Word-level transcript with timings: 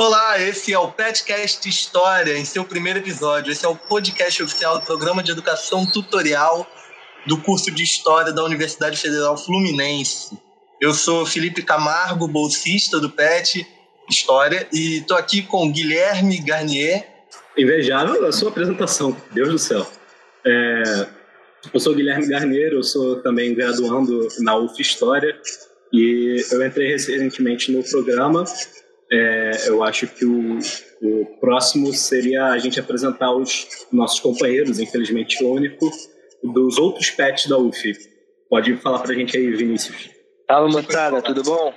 Olá, 0.00 0.40
esse 0.40 0.72
é 0.72 0.78
o 0.78 0.92
Petcast 0.92 1.68
História, 1.68 2.38
em 2.38 2.44
seu 2.44 2.64
primeiro 2.64 3.00
episódio. 3.00 3.50
Esse 3.50 3.66
é 3.66 3.68
o 3.68 3.74
podcast 3.74 4.40
oficial 4.44 4.78
do 4.78 4.84
Programa 4.84 5.24
de 5.24 5.32
Educação 5.32 5.84
Tutorial 5.84 6.64
do 7.26 7.36
curso 7.36 7.68
de 7.72 7.82
História 7.82 8.32
da 8.32 8.44
Universidade 8.44 8.96
Federal 8.96 9.36
Fluminense. 9.36 10.38
Eu 10.80 10.94
sou 10.94 11.26
Felipe 11.26 11.64
Camargo, 11.64 12.28
bolsista 12.28 13.00
do 13.00 13.10
PET 13.10 13.66
História, 14.08 14.68
e 14.72 14.98
estou 14.98 15.16
aqui 15.16 15.42
com 15.42 15.72
Guilherme 15.72 16.38
Garnier. 16.38 17.04
Invejável 17.56 18.24
a 18.24 18.30
sua 18.30 18.50
apresentação, 18.50 19.16
Deus 19.32 19.48
do 19.48 19.58
céu. 19.58 19.84
É, 20.46 21.08
eu 21.74 21.80
sou 21.80 21.92
Guilherme 21.92 22.28
Garnier, 22.28 22.72
eu 22.72 22.84
sou 22.84 23.16
também 23.16 23.52
graduando 23.52 24.28
na 24.38 24.56
UF 24.56 24.80
História, 24.80 25.36
e 25.92 26.40
eu 26.52 26.64
entrei 26.64 26.86
recentemente 26.86 27.72
no 27.72 27.82
programa 27.82 28.44
é, 29.10 29.68
eu 29.68 29.82
acho 29.82 30.06
que 30.06 30.24
o, 30.24 30.58
o 31.02 31.26
próximo 31.40 31.92
seria 31.92 32.46
a 32.46 32.58
gente 32.58 32.78
apresentar 32.78 33.32
os 33.32 33.66
nossos 33.92 34.20
companheiros, 34.20 34.78
infelizmente 34.78 35.42
o 35.42 35.52
único, 35.52 35.90
dos 36.42 36.78
outros 36.78 37.10
pets 37.10 37.46
da 37.46 37.56
UF. 37.56 37.94
Pode 38.50 38.76
falar 38.76 39.00
para 39.00 39.12
a 39.12 39.14
gente 39.14 39.36
aí, 39.36 39.50
Vinícius. 39.54 40.10
Fala 40.46 40.68
moçada, 40.68 41.20
tudo 41.20 41.42
bom? 41.42 41.74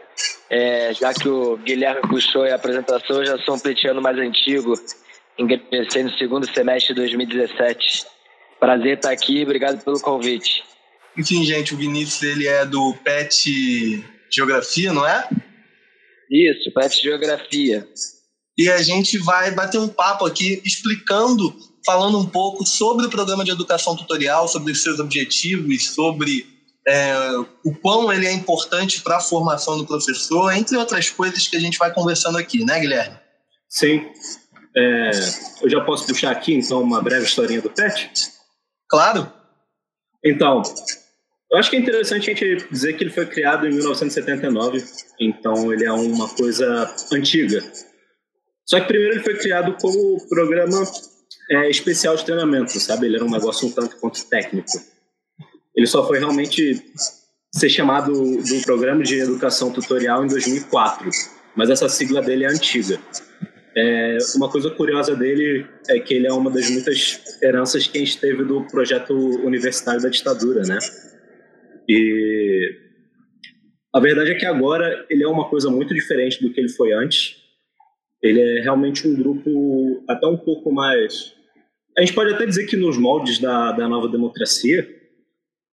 É, 0.49 0.93
já 0.93 1.13
que 1.13 1.27
o 1.27 1.57
Guilherme 1.57 2.01
puxou 2.07 2.43
a 2.43 2.55
apresentação, 2.55 3.17
eu 3.17 3.25
já 3.25 3.37
sou 3.39 3.55
um 3.55 3.59
petiano 3.59 4.01
mais 4.01 4.17
antigo, 4.17 4.73
ingressei 5.37 6.03
no 6.03 6.17
segundo 6.17 6.53
semestre 6.53 6.93
de 6.93 7.01
2017. 7.01 8.05
Prazer 8.59 8.97
estar 8.97 9.11
aqui, 9.11 9.43
obrigado 9.43 9.83
pelo 9.83 9.99
convite. 9.99 10.63
Enfim, 11.17 11.43
gente, 11.43 11.73
o 11.73 11.77
Vinícius 11.77 12.23
ele 12.23 12.47
é 12.47 12.65
do 12.65 12.93
PET 13.03 14.01
Geografia, 14.29 14.93
não 14.93 15.05
é? 15.05 15.27
Isso, 16.31 16.71
PET 16.71 17.01
Geografia. 17.01 17.87
E 18.57 18.69
a 18.69 18.81
gente 18.81 19.17
vai 19.17 19.51
bater 19.51 19.79
um 19.79 19.87
papo 19.87 20.25
aqui 20.25 20.61
explicando, 20.63 21.53
falando 21.85 22.17
um 22.17 22.25
pouco 22.25 22.65
sobre 22.65 23.05
o 23.05 23.09
programa 23.09 23.43
de 23.43 23.51
educação 23.51 23.95
tutorial, 23.95 24.47
sobre 24.47 24.71
os 24.71 24.81
seus 24.81 24.99
objetivos, 24.99 25.89
sobre 25.89 26.45
é, 26.87 27.13
o 27.65 27.75
quão 27.81 28.11
ele 28.11 28.25
é 28.25 28.31
importante 28.31 29.01
para 29.01 29.17
a 29.17 29.21
formação 29.21 29.77
do 29.77 29.85
professor, 29.85 30.51
entre 30.53 30.77
outras 30.77 31.09
coisas 31.09 31.47
que 31.47 31.57
a 31.57 31.59
gente 31.59 31.77
vai 31.77 31.93
conversando 31.93 32.37
aqui, 32.37 32.63
né, 32.63 32.79
Guilherme? 32.79 33.17
Sim. 33.69 34.09
É, 34.75 35.11
eu 35.61 35.69
já 35.69 35.81
posso 35.81 36.07
puxar 36.07 36.31
aqui, 36.31 36.53
então, 36.53 36.81
uma 36.81 37.01
breve 37.01 37.25
historinha 37.25 37.61
do 37.61 37.69
PET? 37.69 38.09
Claro. 38.89 39.31
Então, 40.23 40.61
eu 41.51 41.57
acho 41.57 41.69
que 41.69 41.75
é 41.75 41.79
interessante 41.79 42.31
a 42.31 42.33
gente 42.33 42.67
dizer 42.71 42.93
que 42.93 43.03
ele 43.03 43.11
foi 43.11 43.25
criado 43.25 43.67
em 43.67 43.71
1979, 43.73 44.83
então 45.19 45.73
ele 45.73 45.85
é 45.85 45.91
uma 45.91 46.29
coisa 46.29 46.95
antiga. 47.11 47.61
Só 48.65 48.79
que 48.79 48.87
primeiro 48.87 49.15
ele 49.15 49.23
foi 49.23 49.37
criado 49.37 49.75
como 49.81 50.25
programa 50.29 50.81
é, 51.49 51.69
especial 51.69 52.15
de 52.15 52.23
treinamento, 52.23 52.79
sabe? 52.79 53.05
Ele 53.05 53.17
era 53.17 53.25
um 53.25 53.29
negócio 53.29 53.67
um 53.67 53.71
tanto 53.71 53.97
quanto 53.97 54.25
técnico. 54.29 54.71
Ele 55.75 55.85
só 55.85 56.07
foi 56.07 56.19
realmente 56.19 56.81
ser 57.53 57.69
chamado 57.69 58.13
do 58.13 58.61
Programa 58.63 59.03
de 59.03 59.19
Educação 59.19 59.73
Tutorial 59.73 60.23
em 60.23 60.29
2004, 60.29 61.09
mas 61.53 61.69
essa 61.69 61.89
sigla 61.89 62.21
dele 62.21 62.45
é 62.45 62.47
antiga. 62.47 62.97
É, 63.75 64.17
uma 64.35 64.49
coisa 64.49 64.69
curiosa 64.69 65.15
dele 65.17 65.65
é 65.89 65.99
que 65.99 66.13
ele 66.13 66.27
é 66.27 66.33
uma 66.33 66.49
das 66.49 66.69
muitas 66.69 67.21
heranças 67.41 67.87
que 67.87 67.97
a 67.97 68.01
gente 68.01 68.17
teve 68.19 68.45
do 68.45 68.63
projeto 68.67 69.13
universitário 69.13 70.01
da 70.01 70.09
ditadura, 70.09 70.61
né? 70.61 70.77
E 71.93 72.73
a 73.93 73.99
verdade 73.99 74.31
é 74.31 74.35
que 74.35 74.45
agora 74.45 75.05
ele 75.09 75.25
é 75.25 75.27
uma 75.27 75.49
coisa 75.49 75.69
muito 75.69 75.93
diferente 75.93 76.41
do 76.41 76.49
que 76.53 76.57
ele 76.57 76.69
foi 76.69 76.93
antes. 76.93 77.35
Ele 78.23 78.39
é 78.39 78.61
realmente 78.61 79.05
um 79.05 79.13
grupo 79.13 80.01
até 80.07 80.25
um 80.25 80.37
pouco 80.37 80.71
mais. 80.71 81.35
A 81.97 81.99
gente 81.99 82.13
pode 82.13 82.33
até 82.33 82.45
dizer 82.45 82.65
que 82.65 82.77
nos 82.77 82.97
moldes 82.97 83.39
da, 83.39 83.73
da 83.73 83.89
nova 83.89 84.07
democracia, 84.07 84.87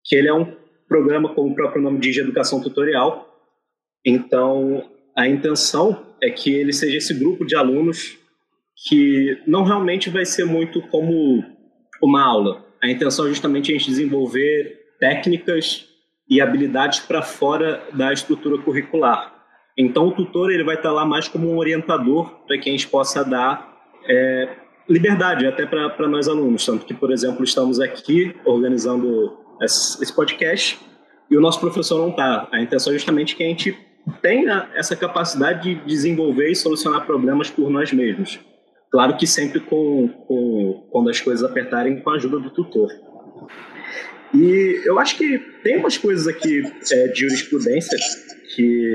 que 0.04 0.16
ele 0.16 0.26
é 0.26 0.34
um 0.34 0.56
programa, 0.88 1.32
como 1.32 1.52
o 1.52 1.54
próprio 1.54 1.80
nome 1.80 2.00
diz, 2.00 2.14
de 2.14 2.20
educação 2.20 2.60
tutorial. 2.60 3.24
Então, 4.04 4.90
a 5.16 5.28
intenção 5.28 6.04
é 6.20 6.30
que 6.30 6.52
ele 6.52 6.72
seja 6.72 6.96
esse 6.96 7.14
grupo 7.14 7.46
de 7.46 7.54
alunos 7.54 8.18
que 8.88 9.40
não 9.46 9.62
realmente 9.62 10.10
vai 10.10 10.24
ser 10.24 10.44
muito 10.44 10.82
como 10.88 11.44
uma 12.02 12.24
aula. 12.24 12.66
A 12.82 12.90
intenção 12.90 13.26
é 13.26 13.28
justamente 13.28 13.70
a 13.70 13.78
gente 13.78 13.88
desenvolver 13.88 14.96
técnicas 14.98 15.88
e 16.28 16.40
habilidades 16.40 17.00
para 17.00 17.22
fora 17.22 17.82
da 17.92 18.12
estrutura 18.12 18.58
curricular. 18.58 19.32
Então, 19.76 20.08
o 20.08 20.12
tutor 20.12 20.50
ele 20.50 20.64
vai 20.64 20.74
estar 20.74 20.92
lá 20.92 21.04
mais 21.04 21.28
como 21.28 21.50
um 21.50 21.56
orientador 21.56 22.30
para 22.46 22.58
que 22.58 22.68
a 22.68 22.72
gente 22.72 22.88
possa 22.88 23.24
dar 23.24 23.76
é, 24.08 24.56
liberdade 24.88 25.46
até 25.46 25.64
para 25.64 26.08
nós 26.08 26.28
alunos. 26.28 26.66
Tanto 26.66 26.84
que, 26.84 26.94
por 26.94 27.12
exemplo, 27.12 27.44
estamos 27.44 27.78
aqui 27.78 28.34
organizando 28.44 29.38
esse 29.62 30.12
podcast 30.12 30.78
e 31.30 31.36
o 31.36 31.40
nosso 31.40 31.60
professor 31.60 31.98
não 31.98 32.10
está. 32.10 32.48
A 32.50 32.60
intenção 32.60 32.92
é 32.92 32.96
justamente 32.96 33.36
que 33.36 33.44
a 33.44 33.46
gente 33.46 33.78
tenha 34.22 34.68
essa 34.74 34.96
capacidade 34.96 35.74
de 35.74 35.84
desenvolver 35.86 36.50
e 36.50 36.56
solucionar 36.56 37.06
problemas 37.06 37.50
por 37.50 37.70
nós 37.70 37.92
mesmos. 37.92 38.40
Claro 38.90 39.16
que 39.16 39.26
sempre 39.26 39.60
com, 39.60 40.08
com 40.26 40.88
quando 40.90 41.10
as 41.10 41.20
coisas 41.20 41.48
apertarem 41.48 42.00
com 42.00 42.10
a 42.10 42.14
ajuda 42.14 42.38
do 42.38 42.50
tutor. 42.50 42.90
E 44.34 44.82
eu 44.84 44.98
acho 44.98 45.16
que 45.16 45.38
tem 45.62 45.78
umas 45.78 45.96
coisas 45.96 46.26
aqui 46.26 46.62
é, 46.92 47.08
de 47.08 47.20
jurisprudência 47.20 47.98
que 48.54 48.94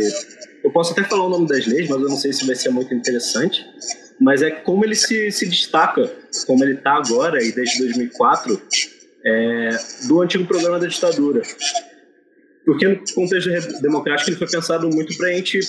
eu 0.63 0.71
posso 0.71 0.93
até 0.93 1.03
falar 1.03 1.25
o 1.25 1.29
nome 1.29 1.47
das 1.47 1.65
leis, 1.65 1.89
mas 1.89 2.01
eu 2.01 2.09
não 2.09 2.17
sei 2.17 2.31
se 2.31 2.45
vai 2.45 2.55
ser 2.55 2.69
muito 2.69 2.93
interessante. 2.93 3.65
Mas 4.19 4.41
é 4.41 4.51
como 4.51 4.85
ele 4.85 4.95
se, 4.95 5.31
se 5.31 5.47
destaca, 5.47 6.09
como 6.45 6.63
ele 6.63 6.75
está 6.75 6.93
agora 6.93 7.43
e 7.43 7.51
desde 7.51 7.79
2004, 7.79 8.61
é, 9.25 9.69
do 10.07 10.21
antigo 10.21 10.45
programa 10.45 10.79
da 10.79 10.87
ditadura. 10.87 11.41
Porque 12.65 12.87
no 12.87 12.99
contexto 13.13 13.81
democrático 13.81 14.29
ele 14.29 14.37
foi 14.37 14.47
pensado 14.47 14.87
muito 14.89 15.17
para 15.17 15.27
a 15.27 15.33
gente 15.33 15.59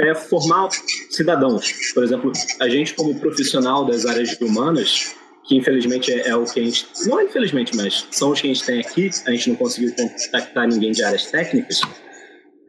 é, 0.00 0.14
formar 0.14 0.68
cidadãos. 1.10 1.72
Por 1.94 2.04
exemplo, 2.04 2.32
a 2.60 2.68
gente 2.68 2.94
como 2.94 3.18
profissional 3.18 3.86
das 3.86 4.04
áreas 4.04 4.38
humanas, 4.40 5.14
que 5.44 5.56
infelizmente 5.56 6.12
é, 6.12 6.28
é, 6.28 6.36
o 6.36 6.44
que 6.44 6.60
a 6.60 6.64
gente. 6.64 6.86
Não 7.06 7.20
é 7.20 7.24
infelizmente, 7.24 7.76
mas 7.76 8.06
são 8.10 8.30
os 8.30 8.40
que 8.40 8.50
a 8.50 8.52
gente 8.52 8.64
tem 8.64 8.80
aqui, 8.80 9.10
a 9.26 9.30
gente 9.30 9.50
não 9.50 9.56
conseguiu 9.56 9.94
contactar 9.94 10.68
ninguém 10.68 10.92
de 10.92 11.02
áreas 11.02 11.26
técnicas. 11.26 11.80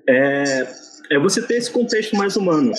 É, 0.08 0.68
é 1.12 1.20
você 1.20 1.42
ter 1.42 1.56
esse 1.58 1.72
contexto 1.72 2.16
mais 2.16 2.36
humano. 2.36 2.74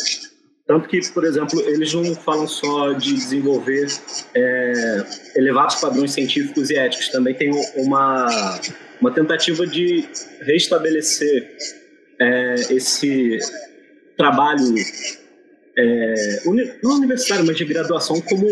Tanto 0.66 0.88
que, 0.88 0.99
por 1.12 1.25
exemplo, 1.25 1.60
eles 1.60 1.93
não 1.93 2.15
falam 2.15 2.49
só 2.49 2.93
de 2.93 3.12
desenvolver 3.12 3.87
é, 4.34 5.05
elevados 5.37 5.75
padrões 5.77 6.12
científicos 6.12 6.71
e 6.71 6.76
éticos, 6.76 7.11
também 7.11 7.34
tem 7.34 7.50
uma, 7.76 8.59
uma 8.99 9.12
tentativa 9.12 9.66
de 9.66 10.09
restabelecer 10.41 11.55
é, 12.19 12.55
esse 12.71 13.38
trabalho, 14.16 14.75
é, 15.76 16.43
não 16.82 16.97
universitário, 16.97 17.44
mas 17.44 17.59
de 17.59 17.65
graduação, 17.66 18.19
como 18.22 18.47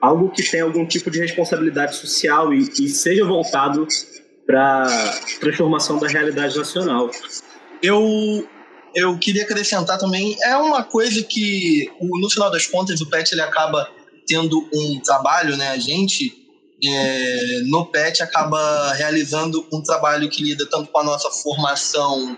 algo 0.00 0.30
que 0.30 0.42
tenha 0.42 0.64
algum 0.64 0.86
tipo 0.86 1.10
de 1.10 1.18
responsabilidade 1.20 1.96
social 1.96 2.52
e, 2.54 2.68
e 2.78 2.88
seja 2.88 3.24
voltado 3.24 3.86
para 4.46 4.86
transformação 5.38 5.98
da 5.98 6.08
realidade 6.08 6.56
nacional. 6.56 7.10
Eu 7.82 8.48
eu 8.92 9.16
queria 9.18 9.44
acrescentar 9.44 9.98
também 9.98 10.36
é 10.42 10.56
uma 10.56 10.82
coisa 10.82 11.22
que 11.22 11.88
no 12.00 12.28
final 12.28 12.50
das 12.50 12.66
contas 12.66 13.00
o 13.00 13.08
PET 13.08 13.32
ele 13.32 13.42
acaba 13.42 13.88
tendo 14.26 14.68
um 14.74 15.00
trabalho, 15.00 15.56
né? 15.56 15.68
A 15.68 15.78
gente 15.78 16.36
é, 16.84 17.60
no 17.66 17.86
PET 17.86 18.22
acaba 18.22 18.92
realizando 18.94 19.64
um 19.72 19.82
trabalho 19.82 20.28
que 20.28 20.42
lida 20.42 20.66
tanto 20.68 20.90
com 20.90 20.98
a 20.98 21.04
nossa 21.04 21.30
formação 21.30 22.36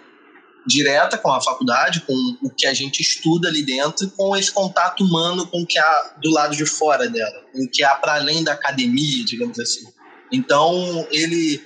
direta 0.67 1.19
com 1.19 1.31
a 1.31 1.41
faculdade, 1.41 2.01
com 2.01 2.15
o 2.43 2.51
que 2.51 2.67
a 2.67 2.75
gente 2.75 3.01
estuda 3.01 3.49
ali 3.49 3.63
dentro, 3.63 4.09
com 4.11 4.37
esse 4.37 4.53
contato 4.53 5.05
humano 5.05 5.47
com 5.47 5.63
o 5.63 5.67
que 5.67 5.79
há 5.79 6.15
do 6.23 6.31
lado 6.31 6.57
de 6.57 6.65
fora 6.67 7.09
dela, 7.09 7.43
com 7.53 7.65
o 7.65 7.69
que 7.69 7.83
há 7.83 7.95
para 7.95 8.15
além 8.15 8.45
da 8.45 8.53
academia, 8.53 9.25
digamos 9.25 9.59
assim. 9.59 9.87
Então, 10.33 11.07
ele 11.11 11.61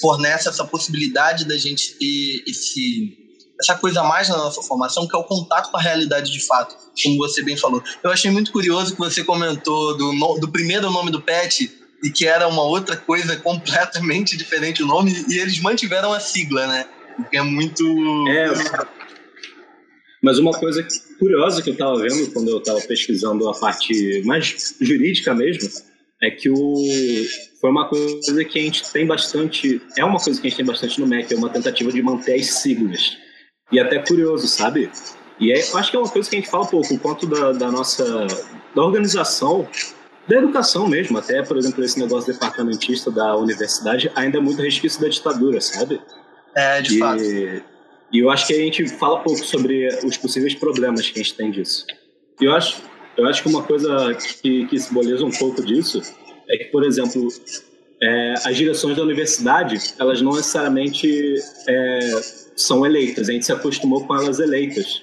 fornece 0.00 0.48
essa 0.48 0.64
possibilidade 0.64 1.44
da 1.44 1.56
gente 1.56 1.94
ter 1.94 2.44
esse, 2.46 3.16
essa 3.60 3.76
coisa 3.76 4.02
mais 4.02 4.28
na 4.28 4.36
nossa 4.36 4.62
formação, 4.62 5.06
que 5.06 5.14
é 5.14 5.18
o 5.18 5.24
contato 5.24 5.70
com 5.70 5.76
a 5.76 5.82
realidade 5.82 6.32
de 6.32 6.40
fato, 6.46 6.76
como 7.02 7.16
você 7.18 7.42
bem 7.42 7.56
falou. 7.56 7.82
Eu 8.02 8.10
achei 8.10 8.30
muito 8.30 8.52
curioso 8.52 8.92
que 8.92 8.98
você 8.98 9.24
comentou 9.24 9.96
do, 9.96 10.38
do 10.40 10.48
primeiro 10.48 10.90
nome 10.90 11.10
do 11.10 11.20
PET 11.20 11.70
e 12.02 12.10
que 12.10 12.26
era 12.26 12.46
uma 12.46 12.62
outra 12.62 12.96
coisa 12.96 13.36
completamente 13.42 14.36
diferente 14.36 14.82
o 14.82 14.86
nome, 14.86 15.24
e 15.28 15.38
eles 15.38 15.60
mantiveram 15.60 16.12
a 16.12 16.20
sigla, 16.20 16.66
né? 16.66 16.86
É 17.32 17.42
muito. 17.42 17.84
É. 18.28 18.52
Mas 20.22 20.38
uma 20.38 20.52
coisa 20.52 20.86
curiosa 21.18 21.62
que 21.62 21.70
eu 21.70 21.74
estava 21.74 21.96
vendo 21.98 22.32
quando 22.32 22.48
eu 22.48 22.58
estava 22.58 22.80
pesquisando 22.80 23.48
a 23.48 23.54
parte 23.54 24.22
mais 24.24 24.76
jurídica 24.80 25.32
mesmo 25.34 25.68
é 26.20 26.30
que 26.30 26.50
o 26.50 26.74
foi 27.60 27.70
uma 27.70 27.88
coisa 27.88 28.44
que 28.44 28.58
a 28.58 28.62
gente 28.62 28.90
tem 28.92 29.06
bastante, 29.06 29.80
é 29.96 30.04
uma 30.04 30.18
coisa 30.18 30.40
que 30.40 30.46
a 30.46 30.50
gente 30.50 30.56
tem 30.58 30.66
bastante 30.66 31.00
no 31.00 31.06
MEC, 31.06 31.32
é 31.32 31.36
uma 31.36 31.50
tentativa 31.50 31.90
de 31.92 32.02
manter 32.02 32.34
as 32.34 32.46
siglas. 32.46 33.16
E 33.70 33.78
até 33.78 33.98
curioso, 33.98 34.46
sabe? 34.46 34.90
E 35.40 35.52
é, 35.52 35.58
acho 35.58 35.90
que 35.90 35.96
é 35.96 36.00
uma 36.00 36.08
coisa 36.08 36.28
que 36.28 36.36
a 36.36 36.40
gente 36.40 36.50
fala 36.50 36.66
pouco, 36.66 36.94
o 36.94 36.98
ponto 36.98 37.26
da, 37.26 37.52
da 37.52 37.70
nossa 37.70 38.26
da 38.74 38.82
organização, 38.82 39.68
da 40.26 40.36
educação 40.36 40.88
mesmo, 40.88 41.18
até, 41.18 41.42
por 41.42 41.56
exemplo, 41.56 41.82
esse 41.82 41.98
negócio 41.98 42.32
departamentista 42.32 43.10
da 43.10 43.36
universidade 43.36 44.10
ainda 44.14 44.38
é 44.38 44.40
muito 44.40 44.60
resquício 44.62 45.00
da 45.00 45.08
ditadura, 45.08 45.60
sabe? 45.60 46.00
É, 46.58 46.82
de 46.82 46.96
e, 46.96 46.98
fato. 46.98 47.22
E 47.22 48.18
eu 48.18 48.30
acho 48.30 48.46
que 48.46 48.54
a 48.54 48.56
gente 48.56 48.88
fala 48.88 49.20
pouco 49.20 49.44
sobre 49.44 49.86
os 50.04 50.16
possíveis 50.16 50.54
problemas 50.54 51.08
que 51.08 51.20
a 51.20 51.22
gente 51.22 51.34
tem 51.34 51.50
disso. 51.50 51.86
E 52.40 52.44
eu 52.44 52.52
acho, 52.52 52.82
eu 53.16 53.26
acho 53.26 53.42
que 53.42 53.48
uma 53.48 53.62
coisa 53.62 54.14
que, 54.42 54.66
que 54.66 54.78
simboliza 54.78 55.24
um 55.24 55.30
pouco 55.30 55.64
disso 55.64 56.02
é 56.48 56.56
que, 56.56 56.64
por 56.66 56.84
exemplo, 56.84 57.28
é, 58.02 58.34
as 58.44 58.56
direções 58.56 58.96
da 58.96 59.02
universidade, 59.02 59.94
elas 59.98 60.20
não 60.22 60.32
necessariamente 60.32 61.34
é, 61.68 62.20
são 62.56 62.84
eleitas, 62.84 63.28
a 63.28 63.32
gente 63.32 63.44
se 63.44 63.52
acostumou 63.52 64.04
com 64.06 64.16
elas 64.16 64.40
eleitas. 64.40 65.02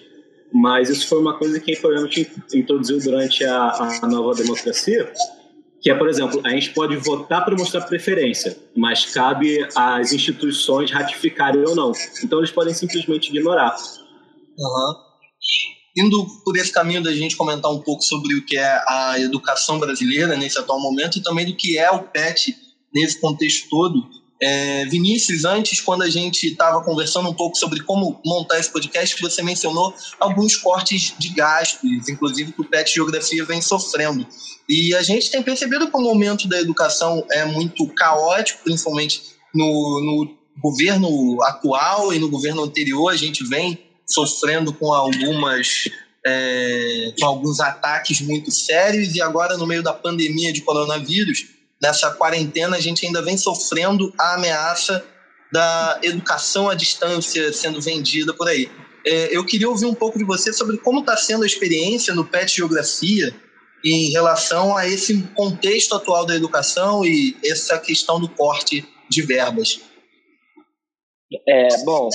Mas 0.51 0.89
isso 0.89 1.07
foi 1.07 1.19
uma 1.19 1.37
coisa 1.37 1.59
que 1.59 1.73
a 1.73 1.79
programa 1.79 2.09
introduziu 2.53 2.99
durante 2.99 3.43
a, 3.43 3.99
a 4.01 4.07
nova 4.07 4.33
democracia, 4.35 5.11
que 5.85 5.91
é, 5.91 5.93
por 5.93 6.09
exemplo, 6.09 6.41
a 6.43 6.49
gente 6.49 6.71
pode 6.71 6.95
votar 6.97 7.45
para 7.45 7.55
mostrar 7.55 7.81
preferência, 7.81 8.57
mas 8.75 9.05
cabe 9.05 9.59
às 9.75 10.11
instituições 10.11 10.89
ratificarem 10.89 11.63
ou 11.63 11.75
não. 11.75 11.91
Então 12.23 12.39
eles 12.39 12.49
podem 12.49 12.73
simplesmente 12.73 13.29
ignorar. 13.29 13.75
Uhum. 14.57 14.95
Indo 15.95 16.25
por 16.43 16.57
esse 16.57 16.73
caminho 16.73 17.03
da 17.03 17.13
gente 17.13 17.37
comentar 17.37 17.71
um 17.71 17.79
pouco 17.81 18.01
sobre 18.01 18.33
o 18.33 18.43
que 18.43 18.57
é 18.57 18.83
a 18.87 19.19
educação 19.19 19.77
brasileira 19.77 20.35
nesse 20.35 20.57
atual 20.57 20.81
momento 20.81 21.19
e 21.19 21.21
também 21.21 21.45
do 21.45 21.55
que 21.55 21.77
é 21.77 21.91
o 21.91 22.01
PET 22.01 22.55
nesse 22.91 23.21
contexto 23.21 23.69
todo, 23.69 24.09
é, 24.41 24.85
Vinícius, 24.85 25.45
antes, 25.45 25.79
quando 25.79 26.03
a 26.03 26.09
gente 26.09 26.47
estava 26.47 26.83
conversando 26.83 27.29
um 27.29 27.33
pouco 27.33 27.57
sobre 27.57 27.81
como 27.81 28.19
montar 28.25 28.59
esse 28.59 28.69
podcast, 28.69 29.21
você 29.21 29.41
mencionou 29.41 29.93
alguns 30.19 30.57
cortes 30.57 31.13
de 31.17 31.29
gastos, 31.29 32.09
inclusive 32.09 32.51
que 32.51 32.61
o 32.61 32.65
PET 32.65 32.93
Geografia 32.93 33.45
vem 33.45 33.61
sofrendo. 33.61 34.27
E 34.67 34.93
a 34.93 35.01
gente 35.01 35.31
tem 35.31 35.41
percebido 35.41 35.89
que 35.89 35.97
o 35.97 36.01
momento 36.01 36.47
da 36.47 36.59
educação 36.59 37.25
é 37.31 37.45
muito 37.45 37.87
caótico, 37.87 38.63
principalmente 38.63 39.21
no, 39.53 40.01
no 40.01 40.37
governo 40.61 41.41
atual 41.43 42.13
e 42.13 42.19
no 42.19 42.29
governo 42.29 42.63
anterior, 42.63 43.09
a 43.09 43.17
gente 43.17 43.43
vem 43.45 43.79
sofrendo 44.05 44.73
com 44.73 44.93
algumas 44.93 45.85
é, 46.25 47.13
com 47.19 47.25
alguns 47.25 47.59
ataques 47.59 48.19
muito 48.19 48.49
sérios 48.51 49.15
e 49.15 49.21
agora 49.21 49.57
no 49.57 49.67
meio 49.67 49.83
da 49.83 49.93
pandemia 49.93 50.51
de 50.51 50.61
coronavírus 50.61 51.54
nessa 51.85 52.09
quarentena, 52.11 52.77
a 52.77 52.79
gente 52.79 53.05
ainda 53.05 53.21
vem 53.21 53.37
sofrendo 53.37 54.11
a 54.17 54.33
ameaça 54.33 55.05
da 55.51 55.99
educação 56.01 56.67
à 56.67 56.73
distância 56.73 57.53
sendo 57.53 57.79
vendida 57.79 58.33
por 58.33 58.47
aí. 58.47 58.69
É, 59.05 59.35
eu 59.35 59.45
queria 59.45 59.69
ouvir 59.69 59.85
um 59.85 59.93
pouco 59.93 60.17
de 60.17 60.25
você 60.25 60.51
sobre 60.51 60.79
como 60.79 61.01
está 61.01 61.15
sendo 61.15 61.43
a 61.43 61.45
experiência 61.45 62.15
no 62.15 62.25
PET 62.25 62.55
Geografia 62.55 63.33
em 63.83 64.09
relação 64.09 64.75
a 64.75 64.87
esse 64.87 65.21
contexto 65.35 65.93
atual 65.93 66.25
da 66.25 66.35
educação 66.35 67.05
e 67.05 67.37
essa 67.45 67.77
questão 67.77 68.19
do 68.19 68.27
corte 68.27 68.83
de 69.07 69.21
verbas. 69.21 69.79
É, 71.47 71.67
bom, 71.83 72.09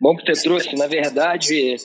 bom 0.00 0.16
que 0.16 0.34
você 0.34 0.42
trouxe. 0.42 0.74
Na 0.76 0.86
verdade, 0.86 1.76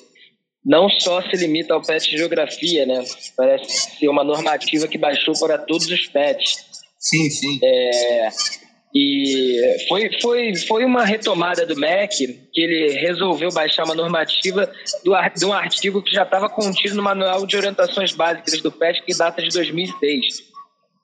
não 0.66 0.88
só 0.90 1.22
se 1.22 1.36
limita 1.36 1.74
ao 1.74 1.82
PET 1.82 2.16
Geografia, 2.16 2.86
né? 2.86 3.04
Parece 3.36 3.98
ser 4.00 4.08
uma 4.08 4.24
normativa 4.24 4.88
que 4.88 4.98
baixou 4.98 5.38
para 5.38 5.58
todos 5.58 5.88
os 5.88 6.08
PETs. 6.08 6.73
Sim, 7.04 7.30
sim. 7.30 7.60
É, 7.62 8.30
e 8.96 9.60
foi, 9.90 10.10
foi, 10.22 10.56
foi 10.56 10.86
uma 10.86 11.04
retomada 11.04 11.66
do 11.66 11.76
MEC 11.76 12.48
que 12.54 12.62
ele 12.62 12.94
resolveu 12.94 13.52
baixar 13.52 13.84
uma 13.84 13.96
normativa 13.96 14.72
do, 15.04 15.14
de 15.36 15.46
um 15.46 15.52
artigo 15.52 16.02
que 16.02 16.12
já 16.12 16.24
estava 16.24 16.48
contido 16.48 16.96
no 16.96 17.04
Manual 17.04 17.46
de 17.46 17.58
Orientações 17.58 18.14
Básicas 18.14 18.62
do 18.62 18.72
PET, 18.72 19.04
que 19.04 19.18
data 19.18 19.42
de 19.42 19.50
2006. 19.50 20.54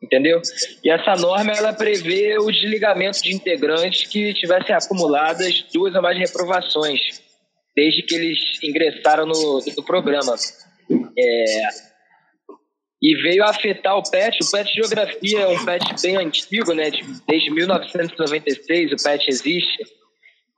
Entendeu? 0.01 0.41
E 0.81 0.89
essa 0.89 1.15
norma 1.15 1.51
ela 1.51 1.73
prevê 1.73 2.37
o 2.39 2.49
desligamento 2.49 3.21
de 3.21 3.35
integrantes 3.35 4.07
que 4.07 4.33
tivessem 4.35 4.73
acumuladas 4.73 5.65
duas 5.73 5.93
ou 5.93 6.01
mais 6.01 6.17
reprovações, 6.17 7.01
desde 7.75 8.03
que 8.03 8.15
eles 8.15 8.39
ingressaram 8.63 9.25
no, 9.25 9.59
no 9.75 9.83
programa. 9.83 10.35
É, 11.17 11.67
e 13.01 13.15
veio 13.21 13.43
afetar 13.43 13.97
o 13.97 14.03
PET. 14.03 14.37
O 14.43 14.51
PET 14.51 14.73
Geografia 14.73 15.39
é 15.39 15.47
um 15.47 15.65
PET 15.65 16.01
bem 16.01 16.17
antigo, 16.17 16.73
né? 16.73 16.91
Desde 17.27 17.51
1996 17.51 18.91
o 18.91 19.03
PET 19.03 19.25
existe. 19.29 19.83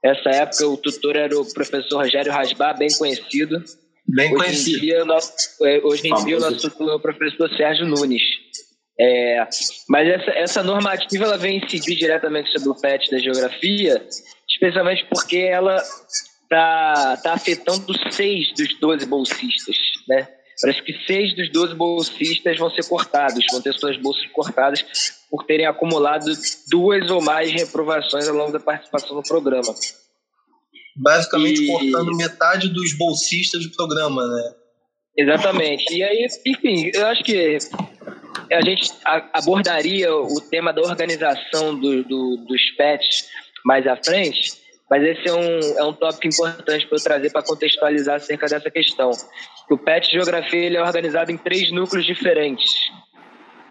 Nessa 0.02 0.30
época 0.30 0.66
o 0.66 0.76
tutor 0.76 1.16
era 1.16 1.38
o 1.38 1.52
professor 1.52 2.02
Rogério 2.02 2.32
Rasbar, 2.32 2.76
bem 2.76 2.88
conhecido. 2.98 3.62
Bem 4.08 4.34
hoje 4.34 4.44
conhecido. 4.44 4.78
Em 4.78 4.80
dia, 4.80 5.04
nosso, 5.04 5.32
é, 5.62 5.80
hoje 5.84 6.08
em 6.08 6.24
dia 6.24 6.36
o 6.36 6.40
nosso 6.40 6.70
tutor 6.70 6.90
é 6.90 6.94
o 6.94 7.00
professor 7.00 7.48
Sérgio 7.56 7.86
Nunes. 7.86 8.22
É, 9.00 9.48
mas 9.88 10.08
essa, 10.08 10.30
essa 10.32 10.62
normativa 10.62 11.24
ela 11.24 11.38
vem 11.38 11.58
incidir 11.58 11.96
diretamente 11.96 12.50
sobre 12.50 12.68
o 12.68 12.80
PET 12.80 13.10
da 13.10 13.18
Geografia, 13.18 14.04
especialmente 14.48 15.06
porque 15.08 15.38
ela 15.38 15.76
está 15.76 17.16
tá 17.22 17.32
afetando 17.34 17.92
seis 18.10 18.52
dos 18.54 18.78
12 18.80 19.06
bolsistas, 19.06 19.76
né? 20.08 20.28
Parece 20.60 20.82
que 20.82 20.92
seis 21.06 21.34
dos 21.34 21.50
12 21.50 21.74
bolsistas 21.74 22.58
vão 22.58 22.70
ser 22.70 22.86
cortados, 22.88 23.44
vão 23.50 23.60
ter 23.60 23.72
suas 23.74 23.96
bolsas 23.96 24.26
cortadas 24.32 24.84
por 25.30 25.44
terem 25.44 25.66
acumulado 25.66 26.26
duas 26.70 27.10
ou 27.10 27.22
mais 27.22 27.50
reprovações 27.50 28.28
ao 28.28 28.34
longo 28.34 28.52
da 28.52 28.60
participação 28.60 29.16
no 29.16 29.22
programa. 29.22 29.74
Basicamente 30.94 31.64
e... 31.64 31.66
cortando 31.66 32.16
metade 32.16 32.68
dos 32.68 32.96
bolsistas 32.96 33.64
do 33.64 33.72
programa, 33.74 34.26
né? 34.26 34.54
Exatamente. 35.16 35.94
E 35.94 36.02
aí, 36.02 36.26
enfim, 36.46 36.90
eu 36.94 37.06
acho 37.06 37.22
que 37.24 37.58
a 38.50 38.60
gente 38.62 38.90
abordaria 39.32 40.14
o 40.14 40.40
tema 40.40 40.72
da 40.72 40.82
organização 40.82 41.78
do, 41.78 42.02
do, 42.04 42.36
dos 42.46 42.70
PETs 42.76 43.28
mais 43.64 43.86
à 43.86 43.96
frente, 43.96 44.52
mas 44.92 45.02
esse 45.04 45.26
é 45.26 45.32
um, 45.32 45.78
é 45.78 45.84
um 45.84 45.94
tópico 45.94 46.26
importante 46.26 46.86
para 46.86 46.98
eu 46.98 47.02
trazer 47.02 47.32
para 47.32 47.42
contextualizar 47.42 48.16
acerca 48.16 48.46
dessa 48.46 48.70
questão. 48.70 49.10
O 49.70 49.78
PET 49.78 50.12
Geografia 50.12 50.66
ele 50.66 50.76
é 50.76 50.82
organizado 50.82 51.32
em 51.32 51.38
três 51.38 51.72
núcleos 51.72 52.04
diferentes. 52.04 52.92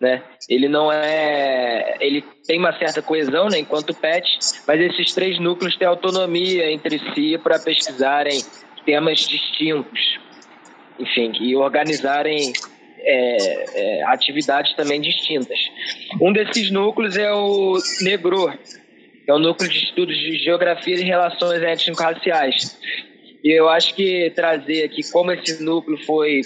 Né? 0.01 0.23
Ele 0.49 0.67
não 0.67 0.91
é. 0.91 1.95
Ele 1.99 2.23
tem 2.47 2.57
uma 2.57 2.75
certa 2.75 3.03
coesão 3.03 3.49
né, 3.49 3.59
enquanto 3.59 3.93
PET, 3.93 4.25
mas 4.67 4.81
esses 4.81 5.13
três 5.13 5.39
núcleos 5.39 5.77
têm 5.77 5.87
autonomia 5.87 6.71
entre 6.71 6.97
si 7.13 7.37
para 7.37 7.59
pesquisarem 7.59 8.41
temas 8.83 9.19
distintos. 9.19 10.19
Enfim, 10.97 11.33
e 11.39 11.55
organizarem 11.55 12.51
é, 12.97 13.99
é, 13.99 14.03
atividades 14.05 14.75
também 14.75 14.99
distintas. 14.99 15.59
Um 16.19 16.33
desses 16.33 16.71
núcleos 16.71 17.15
é 17.15 17.31
o 17.31 17.77
NEGRO, 18.01 18.51
é 19.31 19.33
o 19.33 19.39
Núcleo 19.39 19.69
de 19.69 19.77
Estudos 19.77 20.17
de 20.17 20.37
Geografia 20.37 20.95
e 20.95 21.03
Relações 21.03 21.61
Étnico-Raciais. 21.61 22.77
E 23.43 23.49
eu 23.57 23.69
acho 23.69 23.95
que 23.95 24.29
trazer 24.35 24.83
aqui 24.83 25.01
como 25.11 25.31
esse 25.31 25.63
núcleo 25.63 25.97
foi 26.05 26.41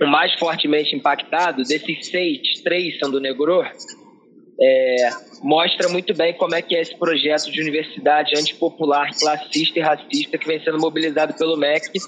o 0.00 0.06
mais 0.06 0.32
fortemente 0.34 0.94
impactado, 0.94 1.62
desses 1.64 2.06
seis, 2.06 2.60
três 2.62 2.98
são 2.98 3.10
do 3.10 3.20
Negro, 3.20 3.64
é, 4.58 5.10
mostra 5.42 5.88
muito 5.88 6.14
bem 6.14 6.32
como 6.34 6.54
é 6.54 6.62
que 6.62 6.76
é 6.76 6.80
esse 6.80 6.96
projeto 6.96 7.50
de 7.50 7.60
universidade 7.60 8.38
antipopular, 8.38 9.10
classista 9.18 9.78
e 9.78 9.82
racista 9.82 10.38
que 10.38 10.46
vem 10.46 10.62
sendo 10.62 10.78
mobilizado 10.78 11.34
pelo 11.34 11.56
MEC 11.56 11.98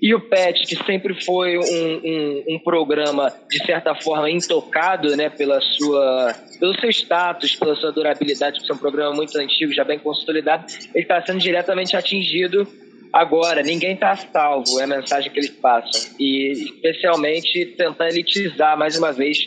e 0.00 0.14
o 0.14 0.20
PET, 0.20 0.66
que 0.66 0.82
sempre 0.84 1.14
foi 1.22 1.58
um, 1.58 1.62
um, 1.62 2.44
um, 2.54 2.58
programa, 2.58 3.30
de 3.50 3.58
certa 3.66 3.94
forma, 3.94 4.30
intocado 4.30 5.14
né, 5.14 5.28
pela 5.28 5.60
sua, 5.60 6.34
pelo 6.58 6.74
seu 6.80 6.88
status, 6.88 7.54
pela 7.54 7.76
sua 7.76 7.92
durabilidade, 7.92 8.60
que 8.60 8.70
é 8.70 8.74
um 8.74 8.78
programa 8.78 9.14
muito 9.14 9.36
antigo, 9.38 9.72
já 9.74 9.84
bem 9.84 9.98
consolidado, 9.98 10.64
ele 10.94 11.04
está 11.04 11.20
sendo 11.24 11.38
diretamente 11.38 11.96
atingido 11.96 12.66
agora. 13.12 13.62
Ninguém 13.62 13.92
está 13.92 14.16
salvo, 14.16 14.80
é 14.80 14.84
a 14.84 14.86
mensagem 14.86 15.30
que 15.30 15.38
eles 15.38 15.50
passam. 15.50 16.14
E, 16.18 16.52
especialmente, 16.52 17.66
tentar 17.76 18.08
elitizar, 18.08 18.78
mais 18.78 18.96
uma 18.96 19.12
vez, 19.12 19.38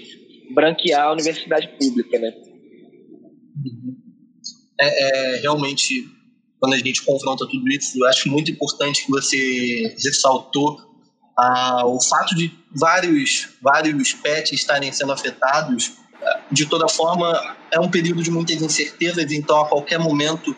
branquear 0.54 1.08
a 1.08 1.14
universidade 1.14 1.68
pública. 1.80 2.20
Né? 2.20 2.32
É, 4.80 5.36
é 5.36 5.36
realmente 5.38 6.06
quando 6.64 6.76
a 6.76 6.78
gente 6.78 7.04
confronta 7.04 7.46
tudo 7.46 7.68
isso, 7.68 8.00
eu 8.00 8.08
acho 8.08 8.30
muito 8.30 8.50
importante 8.50 9.06
que 9.06 9.12
você 9.12 9.94
ressaltou 10.02 10.78
ah, 11.38 11.86
o 11.86 12.02
fato 12.02 12.34
de 12.36 12.58
vários, 12.74 13.50
vários 13.62 14.14
pets 14.14 14.54
estarem 14.54 14.90
sendo 14.94 15.12
afetados. 15.12 15.92
De 16.50 16.66
toda 16.66 16.88
forma, 16.88 17.58
é 17.70 17.82
um 17.82 17.92
período 17.92 18.24
de 18.24 18.32
muitas 18.32 18.62
incertezas, 18.62 19.30
então 19.34 19.60
a 19.60 19.68
qualquer 19.68 20.00
momento 20.00 20.56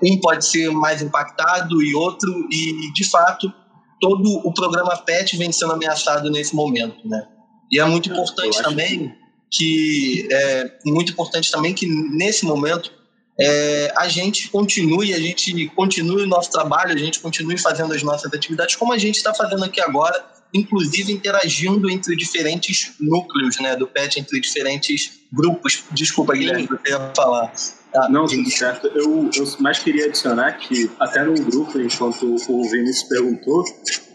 um 0.00 0.20
pode 0.20 0.46
ser 0.46 0.70
mais 0.70 1.02
impactado 1.02 1.82
e 1.82 1.92
outro, 1.92 2.30
e 2.48 2.92
de 2.92 3.10
fato 3.10 3.52
todo 4.00 4.30
o 4.46 4.54
programa 4.54 4.96
PET 4.96 5.36
vem 5.36 5.50
sendo 5.50 5.72
ameaçado 5.72 6.30
nesse 6.30 6.54
momento, 6.54 7.04
né? 7.04 7.26
E 7.72 7.80
é 7.80 7.84
muito 7.84 8.08
importante 8.12 8.62
também 8.62 9.12
que 9.50 10.28
é 10.30 10.70
muito 10.84 11.10
importante 11.10 11.50
também 11.50 11.74
que 11.74 11.84
nesse 11.86 12.44
momento 12.44 12.92
é, 13.38 13.92
a 13.96 14.08
gente 14.08 14.48
continue, 14.48 15.12
a 15.12 15.18
gente 15.18 15.68
continue 15.74 16.22
o 16.22 16.26
nosso 16.26 16.50
trabalho, 16.50 16.94
a 16.94 16.98
gente 16.98 17.20
continue 17.20 17.58
fazendo 17.58 17.92
as 17.92 18.02
nossas 18.02 18.32
atividades 18.32 18.76
como 18.76 18.92
a 18.92 18.98
gente 18.98 19.16
está 19.16 19.34
fazendo 19.34 19.64
aqui 19.64 19.80
agora, 19.80 20.24
inclusive 20.54 21.12
interagindo 21.12 21.90
entre 21.90 22.16
diferentes 22.16 22.92
núcleos 22.98 23.58
né, 23.58 23.76
do 23.76 23.86
PET, 23.86 24.18
entre 24.18 24.40
diferentes 24.40 25.20
grupos. 25.30 25.84
Desculpa, 25.92 26.32
Guilherme, 26.34 26.68
eu 26.70 26.92
ia 26.92 27.12
falar. 27.14 27.52
Ah, 27.94 28.08
não, 28.08 28.26
tudo 28.26 28.50
certo. 28.50 28.86
Eu, 28.88 29.30
eu 29.34 29.44
mais 29.60 29.78
queria 29.78 30.06
adicionar 30.06 30.52
que 30.52 30.90
até 30.98 31.22
no 31.22 31.34
grupo, 31.34 31.78
enquanto 31.80 32.36
o 32.48 32.70
Vinícius 32.70 33.08
perguntou, 33.08 33.64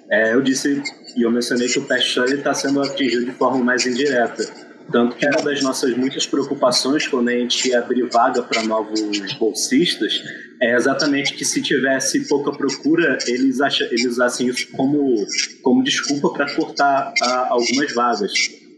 é, 0.09 0.33
eu 0.33 0.41
disse 0.41 0.83
e 1.15 1.23
eu 1.23 1.31
mencionei 1.31 1.67
que 1.67 1.79
o 1.79 1.85
pet 1.85 2.19
está 2.19 2.53
sendo 2.53 2.81
atingido 2.81 3.25
de 3.25 3.31
forma 3.31 3.63
mais 3.63 3.85
indireta. 3.85 4.70
Tanto 4.91 5.15
que 5.15 5.25
uma 5.25 5.41
das 5.41 5.62
nossas 5.62 5.95
muitas 5.95 6.25
preocupações 6.25 7.07
quando 7.07 7.29
a 7.29 7.33
gente 7.33 7.74
abrir 7.74 8.10
vaga 8.10 8.43
para 8.43 8.63
novos 8.63 9.33
bolsistas 9.33 10.21
é 10.62 10.75
exatamente 10.75 11.33
que 11.33 11.45
se 11.45 11.62
tivesse 11.62 12.27
pouca 12.27 12.51
procura, 12.51 13.17
eles, 13.25 13.62
acham, 13.62 13.88
eles 13.88 14.05
usassem 14.05 14.48
isso 14.48 14.67
como, 14.71 15.25
como 15.63 15.83
desculpa 15.83 16.29
para 16.33 16.53
cortar 16.53 17.13
a, 17.21 17.48
algumas 17.50 17.93
vagas. 17.93 18.31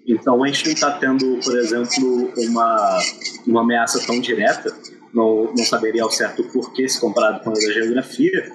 Então 0.08 0.44
a 0.44 0.48
gente 0.48 0.66
não 0.66 0.74
está 0.74 0.92
tendo, 0.92 1.40
por 1.44 1.58
exemplo, 1.58 2.32
uma, 2.38 3.00
uma 3.48 3.62
ameaça 3.62 4.00
tão 4.06 4.20
direta, 4.20 4.74
não, 5.14 5.54
não 5.56 5.66
saberia 5.66 6.04
ao 6.04 6.12
certo 6.12 6.44
porquê 6.44 6.88
se 6.88 7.00
comparado 7.00 7.44
com 7.44 7.50
a 7.50 7.54
da 7.54 7.72
geografia, 7.72 8.52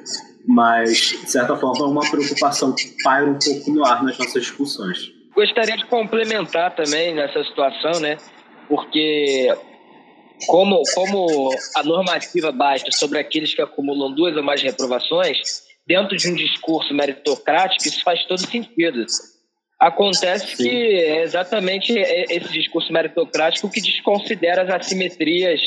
mas 0.46 1.14
de 1.22 1.30
certa 1.30 1.56
forma 1.56 1.86
é 1.86 1.88
uma 1.88 2.10
preocupação 2.10 2.72
que 2.72 2.94
paira 3.02 3.30
um 3.30 3.38
pouco 3.38 3.70
no 3.72 3.84
ar 3.84 4.04
nas 4.04 4.16
nossas 4.18 4.42
discussões. 4.42 5.17
Gostaria 5.38 5.76
de 5.76 5.86
complementar 5.86 6.74
também 6.74 7.14
nessa 7.14 7.44
situação, 7.44 8.00
né? 8.00 8.16
Porque 8.68 9.46
como, 10.48 10.82
como 10.96 11.50
a 11.76 11.84
normativa 11.84 12.50
baixa 12.50 12.90
sobre 12.90 13.20
aqueles 13.20 13.54
que 13.54 13.62
acumulam 13.62 14.12
duas 14.12 14.36
ou 14.36 14.42
mais 14.42 14.60
reprovações, 14.60 15.38
dentro 15.86 16.16
de 16.16 16.28
um 16.28 16.34
discurso 16.34 16.92
meritocrático, 16.92 17.86
isso 17.86 18.02
faz 18.02 18.24
todo 18.24 18.40
sentido. 18.40 19.06
Acontece 19.78 20.56
Sim. 20.56 20.64
que 20.64 20.70
é 20.70 21.22
exatamente 21.22 21.92
esse 21.96 22.52
discurso 22.52 22.92
meritocrático 22.92 23.70
que 23.70 23.80
desconsidera 23.80 24.62
as 24.62 24.70
assimetrias 24.70 25.60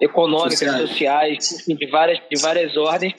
econômicas, 0.00 0.58
sociais, 0.58 1.46
sociais 1.46 1.78
de, 1.78 1.86
várias, 1.86 2.18
de 2.30 2.40
várias 2.40 2.76
ordens, 2.76 3.14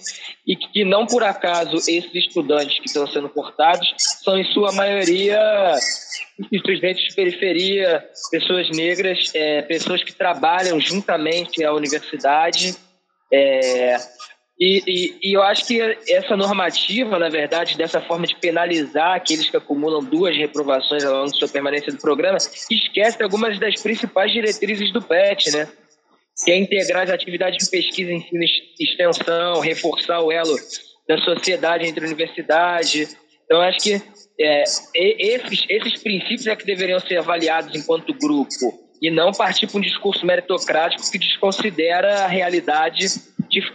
e 0.46 0.56
que 0.56 0.84
não 0.84 1.06
por 1.06 1.24
acaso 1.24 1.76
esses 1.78 2.14
estudantes 2.14 2.80
que 2.80 2.88
estão 2.88 3.08
sendo 3.08 3.30
cortados 3.30 3.88
são, 3.98 4.38
em 4.38 4.44
sua 4.46 4.72
maioria, 4.74 5.40
estudantes 6.52 7.10
de 7.10 7.16
periferia, 7.16 8.04
pessoas 8.30 8.70
negras, 8.70 9.32
é, 9.34 9.62
pessoas 9.62 10.04
que 10.04 10.14
trabalham 10.14 10.80
juntamente 10.80 11.64
à 11.64 11.74
universidade. 11.74 12.76
É, 13.32 13.98
e, 14.60 14.84
e, 14.88 15.30
e, 15.30 15.34
eu 15.36 15.44
acho 15.44 15.66
que 15.66 15.82
essa 16.10 16.38
normativa, 16.38 17.20
na 17.20 17.28
verdade, 17.28 17.78
dessa 17.78 18.00
forma 18.00 18.26
de 18.26 18.36
penalizar 18.38 19.16
aqueles 19.16 19.50
que 19.50 19.58
acumulam 19.58 20.04
duas 20.04 20.36
reprovações 20.38 21.04
ao 21.04 21.14
longo 21.14 21.32
de 21.32 21.38
sua 21.38 21.50
permanência 21.50 21.92
do 21.92 22.00
programa, 22.00 22.38
esquece 22.38 23.22
algumas 23.22 23.60
das 23.60 23.82
principais 23.82 24.32
diretrizes 24.32 24.94
do 24.94 25.02
PET, 25.02 25.52
né? 25.52 25.68
Que 26.44 26.52
é 26.52 26.58
integrar 26.58 27.04
as 27.04 27.10
atividades 27.10 27.64
de 27.64 27.70
pesquisa, 27.70 28.12
ensino 28.12 28.44
e 28.44 28.84
extensão, 28.84 29.60
reforçar 29.60 30.22
o 30.22 30.32
elo 30.32 30.56
da 31.08 31.18
sociedade 31.20 31.86
entre 31.86 32.06
universidade. 32.06 33.08
Então, 33.46 33.62
acho 33.62 33.80
que 33.80 34.02
é, 34.40 34.64
esses, 34.96 35.66
esses 35.70 36.02
princípios 36.02 36.48
é 36.48 36.56
que 36.56 36.66
deveriam 36.66 37.00
ser 37.00 37.18
avaliados 37.18 37.74
enquanto 37.76 38.14
grupo 38.14 38.86
e 39.02 39.10
não 39.12 39.32
partir 39.32 39.68
para 39.68 39.78
um 39.78 39.82
discurso 39.82 40.26
meritocrático 40.26 41.10
que 41.10 41.18
desconsidera 41.18 42.26
a 42.26 42.28
realidade 42.28 43.06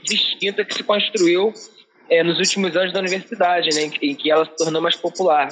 distinta 0.05 0.65
que 0.65 0.75
se 0.75 0.83
construiu 0.83 1.53
é, 2.11 2.23
nos 2.23 2.39
últimos 2.39 2.77
anos 2.77 2.93
da 2.93 2.99
universidade, 2.99 3.69
né, 3.75 3.91
em 4.03 4.15
que 4.15 4.31
ela 4.31 4.45
se 4.45 4.57
tornou 4.57 4.83
mais 4.83 4.97
popular. 4.97 5.49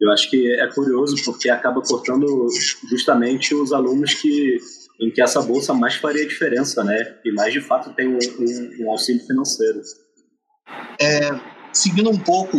Eu 0.00 0.10
acho 0.10 0.28
que 0.28 0.60
é 0.60 0.66
curioso 0.68 1.16
porque 1.24 1.48
acaba 1.48 1.80
cortando 1.82 2.48
justamente 2.90 3.54
os 3.54 3.72
alunos 3.72 4.14
que 4.14 4.58
em 5.00 5.10
que 5.10 5.22
essa 5.22 5.42
bolsa 5.42 5.74
mais 5.74 5.94
faria 5.94 6.26
diferença, 6.26 6.82
né? 6.82 7.16
E 7.24 7.32
mais 7.32 7.52
de 7.52 7.60
fato 7.60 7.94
tem 7.94 8.08
um, 8.08 8.18
um, 8.18 8.84
um 8.84 8.90
auxílio 8.90 9.24
financeiro. 9.26 9.80
É, 11.00 11.30
seguindo 11.72 12.10
um 12.10 12.18
pouco, 12.18 12.58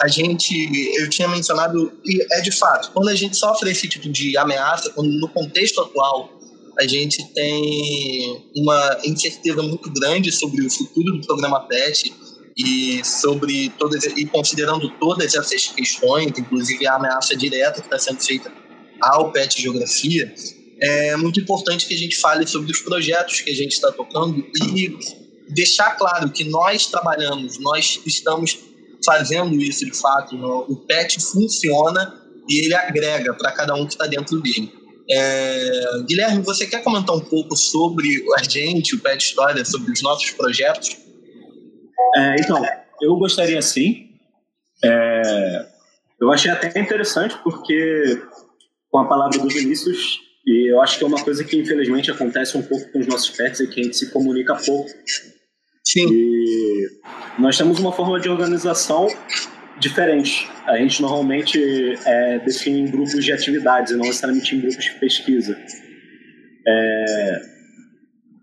a 0.00 0.08
gente, 0.08 0.54
eu 0.98 1.08
tinha 1.08 1.28
mencionado, 1.28 1.92
e 2.04 2.24
é 2.32 2.40
de 2.40 2.52
fato, 2.52 2.92
quando 2.92 3.08
a 3.08 3.14
gente 3.14 3.36
sofre 3.36 3.70
esse 3.70 3.88
tipo 3.88 4.08
de 4.08 4.36
ameaça, 4.36 4.90
quando 4.90 5.10
no 5.10 5.28
contexto 5.28 5.80
atual 5.80 6.30
a 6.78 6.86
gente 6.86 7.24
tem 7.32 8.50
uma 8.56 8.98
incerteza 9.04 9.62
muito 9.62 9.90
grande 9.92 10.32
sobre 10.32 10.66
o 10.66 10.70
futuro 10.70 11.18
do 11.18 11.26
programa 11.26 11.60
PET 11.68 12.12
e 12.56 13.04
sobre 13.04 13.68
todas 13.78 14.04
e 14.04 14.26
considerando 14.26 14.88
todas 14.98 15.34
essas 15.34 15.68
questões, 15.68 16.32
inclusive 16.36 16.86
a 16.86 16.96
ameaça 16.96 17.36
direta 17.36 17.80
que 17.80 17.86
está 17.86 17.98
sendo 17.98 18.20
feita 18.20 18.52
ao 19.00 19.30
PET 19.30 19.62
Geografia, 19.62 20.32
é 20.80 21.16
muito 21.16 21.40
importante 21.40 21.86
que 21.86 21.94
a 21.94 21.98
gente 21.98 22.18
fale 22.18 22.46
sobre 22.46 22.70
os 22.70 22.80
projetos 22.80 23.40
que 23.40 23.50
a 23.50 23.54
gente 23.54 23.72
está 23.72 23.92
tocando 23.92 24.44
e 24.74 24.96
deixar 25.48 25.96
claro 25.96 26.30
que 26.30 26.44
nós 26.44 26.86
trabalhamos, 26.86 27.58
nós 27.58 28.00
estamos 28.06 28.58
fazendo 29.04 29.54
isso 29.56 29.84
de 29.84 29.96
fato. 29.96 30.36
O 30.36 30.76
PET 30.76 31.20
funciona 31.20 32.20
e 32.48 32.64
ele 32.64 32.74
agrega 32.74 33.34
para 33.34 33.52
cada 33.52 33.74
um 33.74 33.86
que 33.86 33.92
está 33.92 34.06
dentro 34.06 34.40
dele. 34.40 34.72
É... 35.10 36.02
Guilherme, 36.08 36.42
você 36.42 36.66
quer 36.66 36.82
comentar 36.82 37.14
um 37.14 37.20
pouco 37.20 37.56
sobre 37.56 38.24
a 38.38 38.42
gente, 38.42 38.94
o 38.94 39.00
PET 39.00 39.22
História, 39.22 39.64
sobre 39.64 39.92
os 39.92 40.02
nossos 40.02 40.30
projetos? 40.30 40.96
É, 42.16 42.36
então, 42.40 42.62
eu 43.00 43.16
gostaria 43.16 43.60
sim. 43.60 44.08
É... 44.82 45.66
Eu 46.20 46.32
achei 46.32 46.50
até 46.50 46.80
interessante 46.80 47.36
porque, 47.42 48.22
com 48.90 48.98
a 48.98 49.06
palavra 49.06 49.38
do 49.38 49.48
Vinícius, 49.48 50.23
e 50.46 50.70
eu 50.70 50.80
acho 50.80 50.98
que 50.98 51.04
é 51.04 51.06
uma 51.06 51.22
coisa 51.22 51.42
que, 51.42 51.56
infelizmente, 51.56 52.10
acontece 52.10 52.56
um 52.56 52.62
pouco 52.62 52.90
com 52.92 52.98
os 52.98 53.06
nossos 53.06 53.30
pets, 53.30 53.60
é 53.60 53.66
que 53.66 53.80
a 53.80 53.84
gente 53.84 53.96
se 53.96 54.10
comunica 54.10 54.54
pouco. 54.54 54.90
Sim. 55.86 56.06
E 56.12 56.88
nós 57.38 57.56
temos 57.56 57.78
uma 57.78 57.92
forma 57.92 58.20
de 58.20 58.28
organização 58.28 59.06
diferente. 59.78 60.48
A 60.66 60.76
gente 60.76 61.00
normalmente 61.00 61.58
é, 62.04 62.38
define 62.40 62.80
em 62.80 62.90
grupos 62.90 63.24
de 63.24 63.32
atividades 63.32 63.92
e 63.92 63.96
não 63.96 64.04
necessariamente 64.04 64.54
em 64.54 64.60
grupos 64.60 64.84
de 64.84 64.92
pesquisa. 64.92 65.58
É, 66.66 67.42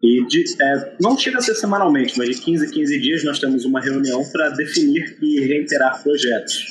e 0.03 0.25
de, 0.25 0.43
é, 0.60 0.96
não 1.00 1.17
chega 1.17 1.38
a 1.38 1.41
ser 1.41 1.53
semanalmente, 1.53 2.17
mas 2.17 2.29
de 2.29 2.41
15 2.41 2.65
a 2.65 2.70
15 2.70 3.00
dias 3.00 3.24
nós 3.24 3.39
temos 3.39 3.65
uma 3.65 3.79
reunião 3.79 4.24
para 4.31 4.50
definir 4.50 5.17
e 5.22 5.39
reiterar 5.41 6.01
projetos. 6.01 6.65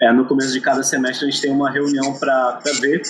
É, 0.00 0.12
no 0.12 0.26
começo 0.26 0.52
de 0.52 0.60
cada 0.60 0.82
semestre 0.82 1.26
a 1.26 1.30
gente 1.30 1.42
tem 1.42 1.50
uma 1.50 1.70
reunião 1.70 2.18
para 2.18 2.60
ver 2.80 3.02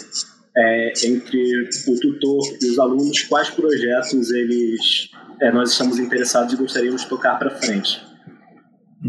é, 0.56 0.92
entre 1.04 1.68
o 1.88 2.00
tutor 2.00 2.40
e 2.60 2.70
os 2.70 2.78
alunos 2.78 3.22
quais 3.22 3.50
projetos 3.50 4.30
eles 4.30 5.10
é, 5.40 5.50
nós 5.50 5.72
estamos 5.72 5.98
interessados 5.98 6.52
e 6.52 6.56
gostaríamos 6.56 7.02
de 7.02 7.08
tocar 7.08 7.38
para 7.38 7.50
frente. 7.50 8.00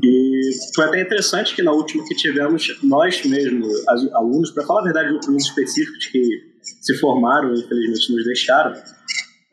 E 0.01 0.49
foi 0.73 0.85
até 0.85 1.01
interessante 1.01 1.55
que 1.55 1.61
na 1.61 1.71
última 1.71 2.03
que 2.07 2.15
tivemos, 2.15 2.79
nós 2.81 3.23
mesmos, 3.23 3.87
alunos, 4.13 4.49
para 4.51 4.65
falar 4.65 4.81
a 4.81 4.83
verdade, 4.85 5.09
alunos 5.09 5.43
específicos 5.43 6.07
que 6.07 6.23
se 6.81 6.97
formaram 6.97 7.53
e 7.53 7.59
infelizmente 7.59 8.11
nos 8.11 8.25
deixaram, 8.25 8.73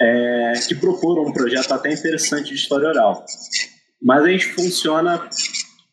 é, 0.01 0.53
que 0.67 0.75
proporam 0.75 1.27
um 1.27 1.33
projeto 1.33 1.73
até 1.73 1.93
interessante 1.93 2.49
de 2.49 2.55
história 2.55 2.89
oral. 2.89 3.27
Mas 4.03 4.25
a 4.25 4.29
gente 4.29 4.47
funciona 4.55 5.29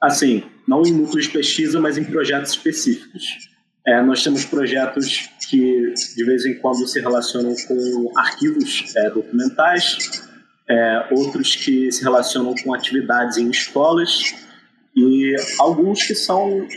assim, 0.02 0.44
não 0.66 0.84
em 0.84 0.92
núcleos 0.92 1.26
de 1.26 1.34
pesquisa, 1.34 1.80
mas 1.80 1.98
em 1.98 2.06
projetos 2.06 2.52
específicos. 2.52 3.47
É, 3.88 4.02
nós 4.02 4.22
temos 4.22 4.44
projetos 4.44 5.30
que 5.50 5.94
de 6.16 6.24
vez 6.26 6.46
em 6.46 6.56
quando 6.56 6.86
se 6.88 7.00
relacionam 7.00 7.56
com 7.68 8.12
arquivos 8.18 8.84
é, 8.98 9.10
documentais, 9.10 10.22
é, 10.70 11.08
outros 11.12 11.56
que 11.56 11.90
se 11.92 12.04
relacionam 12.04 12.54
com 12.64 12.74
atividades 12.74 13.38
em 13.38 13.50
escolas 13.50 14.36
e 14.94 15.36
alguns 15.58 16.04
que 16.04 16.14
são 16.14 16.68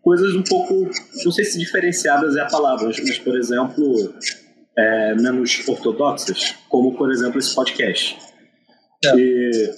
coisas 0.00 0.34
um 0.34 0.44
pouco, 0.44 0.88
não 1.24 1.32
sei 1.32 1.44
se 1.44 1.58
diferenciadas 1.58 2.36
é 2.36 2.40
a 2.40 2.46
palavra, 2.46 2.86
mas 2.86 3.18
por 3.18 3.36
exemplo, 3.36 4.14
é, 4.78 5.14
menos 5.16 5.66
ortodoxas, 5.66 6.54
como 6.68 6.96
por 6.96 7.10
exemplo 7.10 7.38
esse 7.38 7.52
podcast. 7.54 8.16
É. 9.04 9.16
E, 9.16 9.70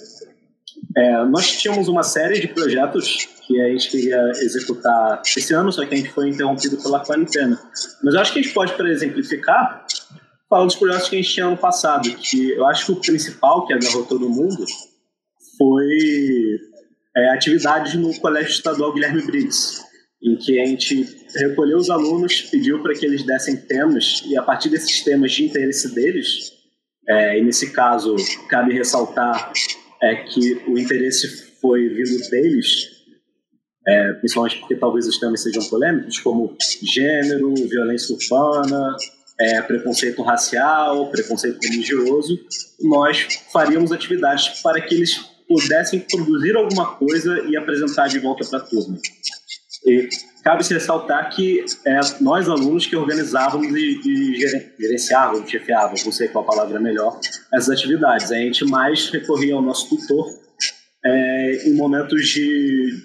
é, 0.97 1.25
nós 1.25 1.51
tínhamos 1.51 1.87
uma 1.87 2.03
série 2.03 2.39
de 2.39 2.47
projetos 2.47 3.27
que 3.45 3.59
a 3.59 3.69
gente 3.69 3.89
queria 3.89 4.21
executar 4.41 5.21
esse 5.25 5.53
ano, 5.53 5.71
só 5.71 5.85
que 5.85 5.93
a 5.93 5.97
gente 5.97 6.11
foi 6.11 6.29
interrompido 6.29 6.77
pela 6.81 6.99
quarentena. 6.99 7.59
Mas 8.03 8.13
eu 8.13 8.19
acho 8.21 8.33
que 8.33 8.39
a 8.39 8.41
gente 8.41 8.53
pode, 8.53 8.73
para 8.73 8.89
exemplificar, 8.89 9.85
falar 10.49 10.65
dos 10.65 10.75
projetos 10.75 11.09
que 11.09 11.15
a 11.15 11.21
gente 11.21 11.33
tinha 11.33 11.47
ano 11.47 11.57
passado, 11.57 12.09
que 12.15 12.51
eu 12.51 12.65
acho 12.67 12.85
que 12.85 12.91
o 12.91 12.95
principal 12.95 13.65
que 13.65 13.73
agarrou 13.73 14.05
todo 14.05 14.29
mundo 14.29 14.63
foi 15.57 16.59
é, 17.17 17.29
atividades 17.33 17.93
no 17.95 18.17
Colégio 18.19 18.51
Estadual 18.51 18.93
Guilherme 18.93 19.25
Briggs, 19.25 19.81
em 20.21 20.35
que 20.37 20.59
a 20.59 20.65
gente 20.65 21.05
recolheu 21.35 21.77
os 21.77 21.89
alunos, 21.89 22.41
pediu 22.43 22.81
para 22.81 22.93
que 22.93 23.05
eles 23.05 23.23
dessem 23.23 23.57
temas, 23.57 24.23
e 24.25 24.37
a 24.37 24.41
partir 24.41 24.69
desses 24.69 25.03
temas 25.03 25.31
de 25.31 25.45
interesse 25.45 25.93
deles, 25.93 26.53
É, 27.05 27.37
e 27.37 27.43
nesse 27.43 27.73
caso, 27.73 28.15
cabe 28.47 28.73
ressaltar 28.73 29.51
é, 30.03 30.15
que 30.15 30.61
o 30.67 30.77
interesse 30.77 31.53
foi 31.61 31.87
vindo 31.87 32.29
deles, 32.29 32.89
é, 33.87 34.13
principalmente 34.13 34.59
porque 34.59 34.75
talvez 34.75 35.07
os 35.07 35.17
temas 35.17 35.41
sejam 35.41 35.63
polêmicos, 35.69 36.19
como 36.19 36.55
gênero, 36.83 37.53
violência 37.55 38.15
urbana, 38.15 38.95
é, 39.39 39.61
preconceito 39.61 40.21
racial, 40.21 41.09
preconceito 41.09 41.59
religioso, 41.63 42.37
nós 42.81 43.41
faríamos 43.51 43.91
atividades 43.91 44.61
para 44.61 44.81
que 44.81 44.93
eles 44.93 45.17
pudessem 45.47 45.99
produzir 45.99 46.55
alguma 46.55 46.95
coisa 46.95 47.39
e 47.47 47.55
apresentar 47.55 48.07
de 48.07 48.19
volta 48.19 48.45
para 48.47 48.59
a 48.59 48.61
turma. 48.61 48.97
E 49.85 50.07
cabe-se 50.43 50.73
ressaltar 50.73 51.29
que 51.35 51.63
é, 51.85 51.99
nós, 52.21 52.47
alunos, 52.47 52.85
que 52.85 52.95
organizávamos 52.95 53.67
e, 53.75 53.99
e 54.05 54.35
gerenciávamos, 54.79 55.49
chefiávamos, 55.49 56.05
não 56.05 56.11
sei 56.11 56.27
qual 56.29 56.45
palavra 56.45 56.77
é 56.77 56.81
melhor, 56.81 57.19
essas 57.53 57.69
atividades. 57.69 58.31
A 58.31 58.35
gente 58.35 58.65
mais 58.65 59.09
recorria 59.09 59.55
ao 59.55 59.61
nosso 59.61 59.89
tutor 59.89 60.27
é, 61.05 61.67
em 61.67 61.73
momentos 61.73 62.27
de 62.29 63.03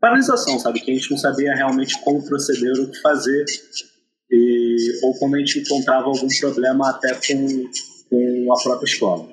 paralisação, 0.00 0.58
sabe? 0.58 0.80
Que 0.80 0.90
a 0.90 0.94
gente 0.94 1.10
não 1.10 1.18
sabia 1.18 1.54
realmente 1.54 1.98
como 2.02 2.24
proceder, 2.26 2.72
o 2.72 2.90
que 2.90 3.00
fazer, 3.00 3.44
e, 4.30 5.00
ou 5.02 5.18
quando 5.18 5.36
a 5.36 5.38
gente 5.38 5.60
encontrava 5.60 6.06
algum 6.06 6.28
problema 6.40 6.90
até 6.90 7.14
com, 7.14 7.70
com 8.10 8.52
a 8.52 8.62
própria 8.62 8.86
escola. 8.86 9.28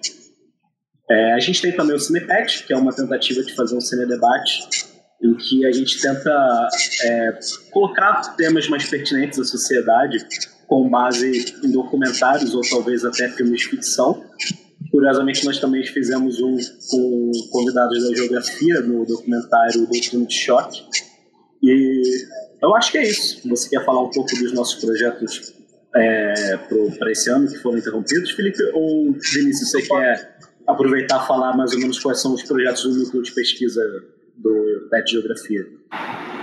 É, 1.10 1.34
a 1.34 1.40
gente 1.40 1.62
tem 1.62 1.76
também 1.76 1.96
o 1.96 2.00
Cinepet, 2.00 2.66
que 2.66 2.72
é 2.72 2.78
uma 2.78 2.96
tentativa 2.96 3.44
de 3.44 3.54
fazer 3.54 3.76
um 3.76 3.82
cinedebate, 3.82 4.91
em 5.24 5.36
que 5.36 5.66
a 5.66 5.72
gente 5.72 6.02
tenta 6.02 6.70
é, 7.04 7.40
colocar 7.72 8.22
temas 8.36 8.68
mais 8.68 8.90
pertinentes 8.90 9.40
à 9.40 9.44
sociedade 9.44 10.18
com 10.68 10.90
base 10.90 11.56
em 11.64 11.72
documentários 11.72 12.56
ou 12.56 12.62
talvez 12.62 13.06
até 13.06 13.30
filmes 13.30 13.62
de 13.62 13.68
ficção. 13.68 14.26
Curiosamente, 14.90 15.46
nós 15.46 15.60
também 15.60 15.86
fizemos 15.86 16.42
um 16.42 16.58
com 16.90 17.32
convidados 17.52 18.10
da 18.10 18.16
geografia 18.16 18.82
no 18.82 19.06
documentário 19.06 19.86
Doutrina 19.86 20.26
de 20.26 20.34
Choque. 20.34 20.82
E 21.62 22.02
eu 22.62 22.76
acho 22.76 22.92
que 22.92 22.98
é 22.98 23.04
isso. 23.04 23.48
Você 23.48 23.70
quer 23.70 23.86
falar 23.86 24.02
um 24.04 24.10
pouco 24.10 24.36
dos 24.36 24.54
nossos 24.54 24.84
projetos 24.84 25.54
é, 25.96 26.58
para 26.98 27.12
esse 27.12 27.30
ano 27.30 27.48
que 27.48 27.58
foram 27.58 27.78
interrompidos, 27.78 28.32
Felipe? 28.32 28.64
Ou, 28.74 29.14
Vinícius, 29.14 29.70
você 29.70 29.82
quer 29.82 30.38
aproveitar 30.68 31.24
e 31.24 31.28
falar 31.28 31.56
mais 31.56 31.74
ou 31.74 31.80
menos 31.80 32.00
quais 32.00 32.22
são 32.22 32.34
os 32.34 32.44
projetos 32.44 32.84
do 32.84 33.04
núcleo 33.04 33.24
de 33.24 33.32
pesquisa 33.34 33.82
do 34.42 34.88
PET 34.90 35.12
Geografia? 35.12 35.66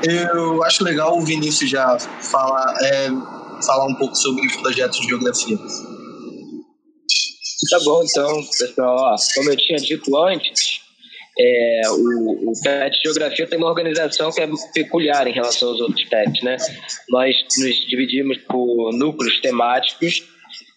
Eu 0.03 0.63
acho 0.63 0.85
legal 0.85 1.19
o 1.19 1.25
Vinícius 1.25 1.71
já 1.71 1.99
falar, 1.99 2.75
é, 2.83 3.09
falar 3.65 3.87
um 3.87 3.95
pouco 3.95 4.15
sobre 4.15 4.47
os 4.47 4.57
projetos 4.57 5.01
de 5.01 5.09
geografia. 5.09 5.57
Tá 7.71 7.79
bom, 7.85 8.03
então, 8.05 8.43
pessoal. 8.59 9.17
como 9.35 9.51
eu 9.51 9.57
tinha 9.57 9.79
dito 9.79 10.17
antes, 10.17 10.81
é, 11.39 11.83
o, 11.91 12.51
o 12.51 12.53
PET 12.63 12.97
Geografia 13.05 13.47
tem 13.47 13.59
uma 13.59 13.69
organização 13.69 14.31
que 14.31 14.41
é 14.41 14.49
peculiar 14.73 15.27
em 15.27 15.33
relação 15.33 15.69
aos 15.69 15.81
outros 15.81 16.05
PETs, 16.09 16.43
né? 16.43 16.57
Nós 17.11 17.35
nos 17.59 17.77
dividimos 17.89 18.39
por 18.39 18.93
núcleos 18.93 19.41
temáticos 19.41 20.25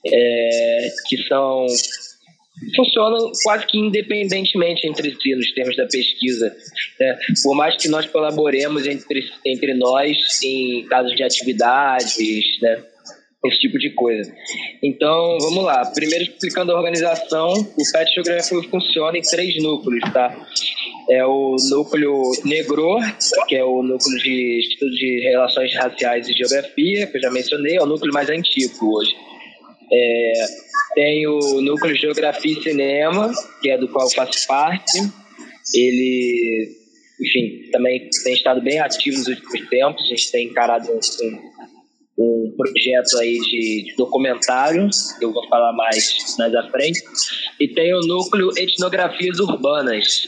é, 0.06 0.90
que 1.08 1.18
são 1.28 1.66
funcionam 2.76 3.32
quase 3.44 3.66
que 3.68 3.78
independentemente 3.78 4.88
entre 4.88 5.16
si 5.20 5.36
nos 5.36 5.52
termos 5.54 5.76
da 5.76 5.86
pesquisa. 5.86 6.56
Né? 7.00 7.18
Por 7.44 7.56
mais 7.56 7.76
que 7.78 7.88
nós 7.88 8.06
colaboremos 8.06 8.86
entre, 8.86 9.24
entre 9.46 9.74
nós 9.74 10.42
em 10.44 10.86
casos 10.86 11.16
de 11.16 11.24
atividades, 11.24 12.60
né? 12.62 12.84
esse 13.46 13.60
tipo 13.60 13.78
de 13.80 13.90
coisa. 13.92 14.32
Então, 14.84 15.38
vamos 15.40 15.64
lá. 15.64 15.84
Primeiro, 15.94 16.26
explicando 16.26 16.72
a 16.72 16.78
organização, 16.78 17.54
o 17.54 17.92
PET 17.92 18.14
Geography 18.14 18.70
funciona 18.70 19.18
em 19.18 19.22
três 19.22 19.62
núcleos, 19.62 20.04
tá? 20.14 20.36
É 21.10 21.26
o 21.26 21.56
núcleo 21.70 22.22
Negro, 22.46 23.00
que 23.48 23.56
é 23.56 23.64
o 23.64 23.82
núcleo 23.82 24.18
de 24.20 24.60
estudo 24.60 24.92
de 24.92 25.22
relações 25.24 25.74
raciais 25.76 26.30
e 26.30 26.34
geografia, 26.34 27.08
que 27.08 27.18
eu 27.18 27.22
já 27.22 27.32
mencionei, 27.32 27.78
é 27.78 27.82
o 27.82 27.88
núcleo 27.88 28.14
mais 28.14 28.30
antigo 28.30 28.96
hoje. 28.96 29.12
É, 29.92 30.34
tem 30.94 31.28
o 31.28 31.62
núcleo 31.62 31.96
Geografia 31.96 32.58
e 32.58 32.64
Cinema, 32.64 33.32
que 33.62 33.70
é 33.70 33.78
do 33.78 33.88
qual 33.88 34.08
eu 34.08 34.12
faço 34.12 34.48
parte. 34.48 35.00
Ele, 35.74 36.70
enfim, 37.20 37.70
também 37.72 38.10
tem 38.24 38.34
estado 38.34 38.62
bem 38.62 38.80
ativo 38.80 39.18
nos 39.18 39.28
últimos 39.28 39.70
tempos. 39.70 40.04
A 40.04 40.10
gente 40.10 40.32
tem 40.32 40.48
encarado 40.48 40.88
um, 40.92 41.40
um 42.18 42.54
projeto 42.56 43.18
aí 43.20 43.38
de, 43.40 43.84
de 43.86 43.96
documentário, 43.96 44.88
que 45.20 45.26
eu 45.26 45.32
vou 45.32 45.48
falar 45.48 45.74
mais 45.74 46.36
mais 46.38 46.54
à 46.56 46.70
frente. 46.70 47.02
E 47.60 47.68
tem 47.68 47.94
o 47.94 48.02
núcleo 48.02 48.52
Etnografias 48.58 49.40
Urbanas, 49.40 50.28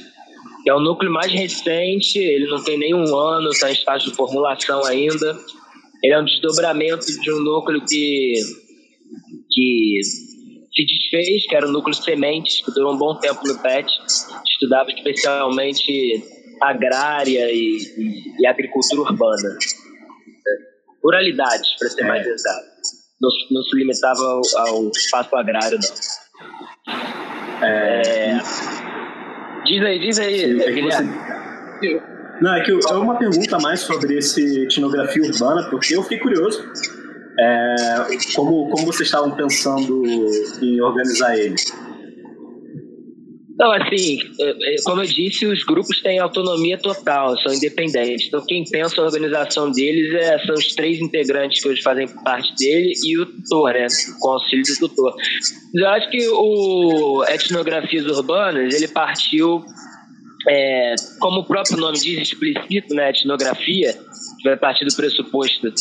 que 0.63 0.69
é 0.69 0.73
o 0.73 0.79
núcleo 0.79 1.11
mais 1.11 1.31
recente, 1.31 2.17
ele 2.17 2.47
não 2.47 2.63
tem 2.63 2.77
nenhum 2.77 3.15
ano, 3.17 3.49
está 3.49 3.69
em 3.69 3.73
estágio 3.73 4.09
de 4.09 4.15
formulação 4.15 4.85
ainda. 4.85 5.37
Ele 6.01 6.13
é 6.13 6.19
um 6.19 6.25
desdobramento 6.25 7.05
de 7.05 7.31
um 7.33 7.39
núcleo 7.39 7.83
que, 7.85 8.33
que 9.53 9.99
se 10.03 10.85
desfez, 10.85 11.45
que 11.47 11.55
era 11.55 11.67
o 11.67 11.71
núcleo 11.71 11.95
Sementes, 11.95 12.61
que 12.63 12.71
durou 12.71 12.93
um 12.93 12.97
bom 12.97 13.15
tempo 13.19 13.41
no 13.45 13.59
PET, 13.59 13.87
estudava 14.47 14.89
especialmente 14.89 16.23
agrária 16.61 17.51
e, 17.51 17.77
e, 17.97 18.41
e 18.41 18.47
agricultura 18.47 19.01
urbana. 19.01 19.57
Ruralidades, 21.03 21.77
para 21.77 21.89
ser 21.89 22.03
é. 22.03 22.07
mais 22.07 22.25
exato. 22.25 22.73
Não, 23.21 23.29
não, 23.51 23.63
se 23.63 23.77
limitava 23.77 24.19
ao, 24.21 24.41
ao, 24.67 24.89
espaço 24.89 25.35
agrário, 25.35 25.77
não. 25.77 27.67
É... 27.67 28.31
É... 28.31 28.39
Diz 29.65 29.81
aí, 29.81 29.99
diz 29.99 30.19
aí, 30.19 30.61
é 30.61 30.71
Guilherme. 30.71 31.13
Você... 31.79 32.01
Não, 32.41 32.55
é 32.55 32.63
que 32.63 32.71
eu, 32.71 32.79
é 32.89 32.93
uma 32.93 33.17
pergunta 33.17 33.57
mais 33.59 33.81
sobre 33.81 34.17
esse 34.17 34.63
etnografia 34.63 35.23
urbana, 35.23 35.69
porque 35.69 35.95
eu 35.95 36.03
fiquei 36.03 36.19
curioso 36.19 36.61
é, 37.39 38.05
como, 38.35 38.69
como 38.69 38.85
vocês 38.85 39.07
estavam 39.07 39.31
pensando 39.31 40.03
em 40.61 40.81
organizar 40.81 41.37
ele? 41.37 41.55
Não, 43.57 43.71
assim, 43.71 44.17
é, 44.39 44.49
é, 44.49 44.75
como 44.83 45.01
eu 45.01 45.05
disse, 45.05 45.45
os 45.45 45.63
grupos 45.63 46.01
têm 46.01 46.17
autonomia 46.17 46.77
total, 46.77 47.37
são 47.37 47.53
independentes. 47.53 48.27
Então, 48.27 48.43
quem 48.47 48.63
pensa 48.63 48.99
a 48.99 49.05
organização 49.05 49.71
deles 49.71 50.11
é, 50.15 50.39
são 50.39 50.55
os 50.55 50.73
três 50.73 50.99
integrantes 50.99 51.61
que 51.61 51.69
hoje 51.69 51.81
fazem 51.81 52.07
parte 52.23 52.53
dele 52.55 52.93
e 53.03 53.17
o 53.19 53.25
tutor, 53.25 53.73
né? 53.73 53.87
Com 54.19 54.31
auxílio 54.31 54.63
do 54.65 54.87
tutor. 54.87 55.15
Eu 55.75 55.87
acho 55.89 56.09
que 56.09 56.27
o 56.29 57.23
Etnografias 57.29 58.05
Urbanas, 58.05 58.73
ele 58.73 58.87
partiu, 58.87 59.63
é, 60.49 60.95
como 61.19 61.41
o 61.41 61.45
próprio 61.45 61.77
nome 61.77 61.99
diz, 61.99 62.29
explícito, 62.29 62.95
né? 62.95 63.11
Etnografia, 63.11 63.95
vai 64.43 64.57
partir 64.57 64.85
do 64.85 64.95
pressuposto 64.95 65.71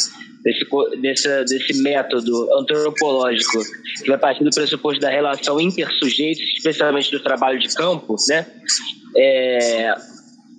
desse, 0.43 0.67
desse, 1.01 1.45
desse 1.45 1.83
método 1.83 2.49
antropológico 2.59 3.63
que 4.03 4.09
vai 4.09 4.19
partir 4.19 4.45
do 4.45 4.51
pressuposto 4.51 5.01
da 5.01 5.11
relação 5.11 5.61
intersujeitos, 5.61 6.43
especialmente 6.57 7.11
do 7.11 7.21
trabalho 7.21 7.59
de 7.59 7.73
campo, 7.75 8.17
né? 8.29 8.47
É, 9.17 9.95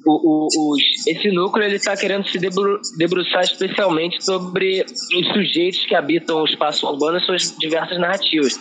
o, 0.06 0.48
o, 0.48 0.78
esse 1.08 1.32
núcleo 1.32 1.66
ele 1.66 1.76
está 1.76 1.96
querendo 1.96 2.28
se 2.28 2.38
debru, 2.38 2.80
debruçar 2.98 3.44
especialmente 3.44 4.24
sobre 4.24 4.84
os 4.84 5.28
sujeitos 5.34 5.86
que 5.86 5.96
habitam 5.96 6.42
o 6.42 6.46
espaço 6.46 6.86
urbano 6.88 7.18
e 7.18 7.22
suas 7.22 7.56
diversas 7.58 7.98
narrativas. 8.00 8.60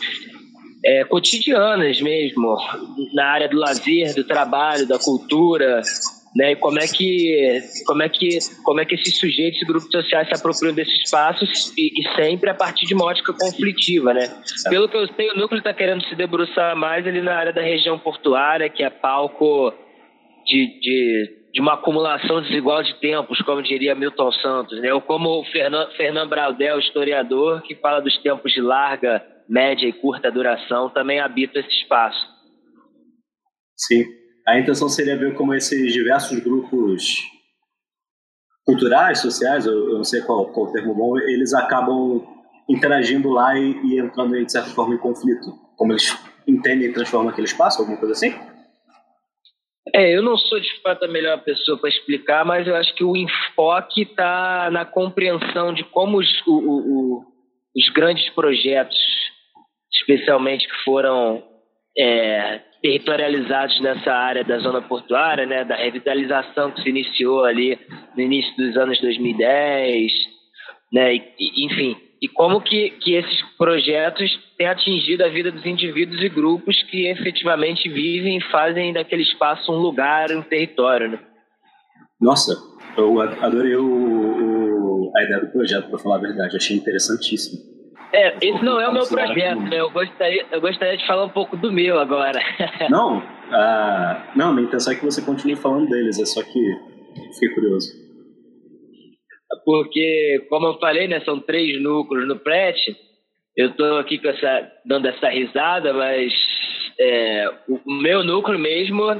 É, 0.85 1.05
cotidianas 1.05 2.01
mesmo, 2.01 2.57
na 3.15 3.27
área 3.27 3.49
do 3.49 3.57
lazer, 3.57 4.15
do 4.15 4.25
trabalho, 4.25 4.87
da 4.87 4.99
cultura, 4.99 5.81
né? 6.35 6.53
E 6.53 6.57
como 6.57 6.79
é 6.79 6.87
que 6.87 7.61
como 7.87 8.03
é 8.03 8.09
que 8.09 8.39
como 8.65 8.81
é 8.81 8.85
que 8.85 8.95
esses 8.95 9.19
sujeitos 9.19 9.61
e 9.61 9.67
grupos 9.67 9.91
sociais 9.91 10.29
se 10.29 10.35
apropriam 10.35 10.75
desses 10.75 10.95
espaços 11.05 11.73
e, 11.77 12.01
e, 12.01 12.15
sempre 12.17 12.51
a 12.51 12.55
partir 12.55 12.87
de 12.87 12.95
uma 12.95 13.05
ótica 13.05 13.33
conflitiva, 13.33 14.15
né? 14.15 14.29
Pelo 14.69 14.89
que 14.89 14.97
eu 14.97 15.07
sei, 15.15 15.31
o 15.31 15.37
núcleo 15.37 15.59
está 15.59 15.75
querendo 15.75 16.05
se 16.07 16.15
debruçar 16.15 16.75
mais 16.77 17.07
ali 17.07 17.21
na 17.21 17.35
área 17.35 17.53
da 17.53 17.63
região 17.63 17.99
portuária, 17.99 18.69
que 18.69 18.83
é 18.83 18.91
palco 18.91 19.73
de, 20.47 20.81
de 20.81 21.43
de 21.53 21.61
uma 21.61 21.75
acumulação 21.75 22.41
desigual 22.41 22.83
de 22.83 22.99
tempos, 22.99 23.39
como 23.43 23.63
diria 23.63 23.95
Milton 23.95 24.33
Santos, 24.33 24.81
né? 24.81 24.93
Ou 24.93 25.03
como 25.03 25.41
o 25.41 25.45
Fernando, 25.45 26.29
Braudel, 26.29 26.79
historiador, 26.79 27.61
que 27.63 27.75
fala 27.75 28.01
dos 28.01 28.17
tempos 28.23 28.53
de 28.53 28.61
larga, 28.63 29.23
média 29.47 29.87
e 29.87 29.93
curta 29.93 30.31
duração, 30.31 30.89
também 30.89 31.21
habita 31.21 31.59
esse 31.59 31.69
espaço. 31.69 32.27
Sim. 33.77 34.22
A 34.47 34.59
intenção 34.59 34.89
seria 34.89 35.17
ver 35.17 35.35
como 35.35 35.55
esses 35.55 35.93
diversos 35.93 36.39
grupos 36.41 37.03
culturais, 38.65 39.21
sociais, 39.21 39.67
eu, 39.67 39.95
não 39.95 40.05
sei 40.05 40.23
qual, 40.23 40.47
qual 40.53 40.67
o 40.67 40.73
termo 40.73 40.95
bom, 40.95 41.19
eles 41.19 41.53
acabam 41.53 42.23
interagindo 42.69 43.31
lá 43.31 43.59
e, 43.59 43.73
e 43.85 43.99
entrando, 43.99 44.45
de 44.45 44.51
certa 44.51 44.71
forma, 44.71 44.95
em 44.95 44.99
conflito. 44.99 45.53
Como 45.77 45.93
eles 45.93 46.17
entendem 46.47 46.89
e 46.89 46.93
transformam 46.93 47.31
aquele 47.31 47.47
espaço, 47.47 47.81
alguma 47.81 47.99
coisa 47.99 48.13
assim? 48.13 48.35
É, 49.95 50.17
eu 50.17 50.23
não 50.23 50.37
sou 50.37 50.61
de 50.61 50.81
fato 50.81 51.05
a 51.05 51.09
melhor 51.09 51.43
pessoa 51.43 51.79
para 51.79 51.91
explicar, 51.91 52.45
mas 52.45 52.67
eu 52.67 52.75
acho 52.77 52.95
que 52.95 53.05
o 53.05 53.17
enfoque 53.17 54.03
está 54.03 54.71
na 54.71 54.85
compreensão 54.85 55.75
de 55.75 55.85
como 55.85 56.19
os, 56.19 56.47
o, 56.47 56.53
o, 56.53 57.25
os 57.77 57.89
grandes 57.93 58.29
projetos 58.31 58.97
especialmente 59.93 60.67
que 60.67 60.85
foram 60.85 61.43
é, 61.99 62.61
territorializados 62.83 63.81
nessa 63.81 64.13
área 64.13 64.45
da 64.45 64.59
zona 64.59 64.83
portuária, 64.83 65.47
né, 65.47 65.65
da 65.65 65.77
revitalização 65.77 66.71
que 66.73 66.83
se 66.83 66.89
iniciou 66.89 67.45
ali 67.45 67.79
no 68.17 68.23
início 68.23 68.55
dos 68.57 68.77
anos 68.77 69.01
2010, 69.01 70.13
né, 70.93 71.15
e, 71.15 71.67
enfim, 71.67 71.97
e 72.21 72.29
como 72.29 72.61
que, 72.61 72.91
que 72.91 73.15
esses 73.15 73.43
projetos 73.57 74.31
têm 74.57 74.67
atingido 74.67 75.25
a 75.25 75.29
vida 75.29 75.51
dos 75.51 75.65
indivíduos 75.67 76.23
e 76.23 76.29
grupos 76.29 76.81
que 76.85 77.07
efetivamente 77.09 77.89
vivem 77.89 78.39
e 78.39 78.51
fazem 78.51 78.93
daquele 78.93 79.23
espaço 79.23 79.73
um 79.73 79.79
lugar, 79.79 80.31
um 80.31 80.43
território. 80.43 81.11
Né? 81.11 81.19
Nossa, 82.21 82.53
eu 82.97 83.21
adorei 83.21 83.75
o, 83.75 83.85
o, 83.85 85.13
a 85.17 85.23
ideia 85.25 85.41
do 85.41 85.51
projeto, 85.51 85.89
para 85.89 85.99
falar 85.99 86.17
a 86.17 86.21
verdade, 86.21 86.57
achei 86.57 86.77
interessantíssimo. 86.77 87.72
É, 88.13 88.37
esse 88.43 88.63
não 88.63 88.79
é 88.79 88.89
o 88.89 88.93
meu 88.93 89.07
projeto, 89.07 89.61
né? 89.61 89.81
Eu 89.81 89.91
gostaria, 89.91 90.47
eu 90.51 90.61
gostaria 90.61 90.99
de 90.99 91.07
falar 91.07 91.25
um 91.25 91.31
pouco 91.31 91.57
do 91.57 91.73
meu 91.73 91.99
agora. 91.99 92.39
Não, 92.91 93.19
uh, 93.19 94.23
não, 94.37 94.53
minha 94.53 94.67
intenção 94.67 94.93
é 94.93 94.97
que 94.97 95.05
você 95.05 95.23
continue 95.23 95.57
falando 95.57 95.89
deles, 95.89 96.21
é 96.21 96.27
só 96.27 96.43
que 96.43 96.61
fiquei 97.35 97.55
curioso. 97.55 97.89
Porque, 99.65 100.47
como 100.49 100.67
eu 100.67 100.79
falei, 100.79 101.09
né, 101.09 101.21
são 101.21 101.41
três 101.41 101.81
núcleos 101.81 102.27
no 102.27 102.39
PRET. 102.39 102.97
Eu 103.57 103.69
estou 103.69 103.99
aqui 103.99 104.19
com 104.19 104.29
essa, 104.29 104.73
dando 104.85 105.07
essa 105.09 105.29
risada, 105.29 105.93
mas 105.93 106.33
é, 106.99 107.49
o, 107.69 107.81
o, 107.85 107.93
meu 107.93 108.25
núcleo 108.25 108.59
mesmo 108.59 109.15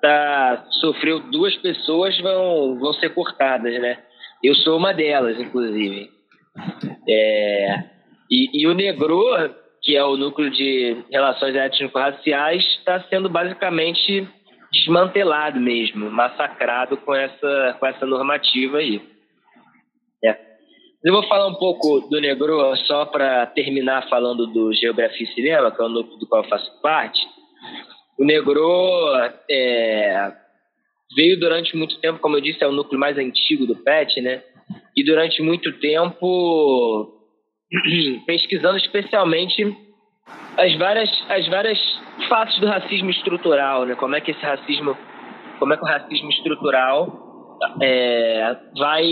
tá, 0.00 0.64
sofreu 0.80 1.20
duas 1.30 1.54
pessoas 1.56 2.18
vão, 2.20 2.78
vão 2.78 2.92
ser 2.94 3.10
cortadas, 3.10 3.72
né? 3.80 3.98
Eu 4.42 4.54
sou 4.56 4.78
uma 4.78 4.92
delas, 4.92 5.38
inclusive. 5.40 6.10
É, 7.08 7.95
e, 8.30 8.62
e 8.62 8.66
o 8.66 8.74
Negro, 8.74 9.54
que 9.82 9.96
é 9.96 10.04
o 10.04 10.16
núcleo 10.16 10.50
de 10.50 10.96
relações 11.10 11.54
étnico-raciais, 11.54 12.64
está 12.78 13.00
sendo 13.04 13.28
basicamente 13.28 14.28
desmantelado 14.72 15.60
mesmo, 15.60 16.10
massacrado 16.10 16.96
com 16.98 17.14
essa, 17.14 17.76
com 17.78 17.86
essa 17.86 18.04
normativa 18.04 18.78
aí. 18.78 19.00
É. 20.24 20.36
Eu 21.04 21.12
vou 21.12 21.22
falar 21.28 21.46
um 21.46 21.54
pouco 21.54 22.00
do 22.08 22.20
Negro 22.20 22.76
só 22.86 23.06
para 23.06 23.46
terminar 23.46 24.08
falando 24.08 24.46
do 24.46 24.72
Geografia 24.72 25.26
e 25.26 25.34
Cinema, 25.34 25.70
que 25.70 25.80
é 25.80 25.84
o 25.84 25.88
núcleo 25.88 26.18
do 26.18 26.26
qual 26.26 26.42
eu 26.42 26.48
faço 26.48 26.80
parte. 26.82 27.20
O 28.18 28.24
Negro 28.24 29.12
é, 29.48 30.32
veio 31.14 31.38
durante 31.38 31.76
muito 31.76 31.98
tempo, 32.00 32.18
como 32.18 32.36
eu 32.36 32.40
disse, 32.40 32.64
é 32.64 32.66
o 32.66 32.72
núcleo 32.72 32.98
mais 32.98 33.16
antigo 33.18 33.66
do 33.66 33.76
PET, 33.76 34.20
né? 34.20 34.42
E 34.96 35.04
durante 35.04 35.42
muito 35.42 35.72
tempo 35.78 37.15
pesquisando 38.26 38.76
especialmente 38.76 39.76
as 40.56 40.74
várias, 40.76 41.10
as 41.28 41.46
várias 41.48 41.78
faces 42.28 42.58
do 42.60 42.66
racismo 42.66 43.10
estrutural, 43.10 43.84
né? 43.84 43.94
Como 43.94 44.14
é 44.14 44.20
que 44.20 44.30
esse 44.30 44.40
racismo, 44.40 44.96
como 45.58 45.72
é 45.72 45.76
que 45.76 45.82
o 45.82 45.86
racismo 45.86 46.30
estrutural 46.30 47.58
é, 47.82 48.56
vai 48.78 49.04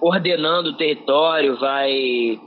ordenando 0.00 0.70
o 0.70 0.76
território, 0.76 1.58
vai 1.58 2.38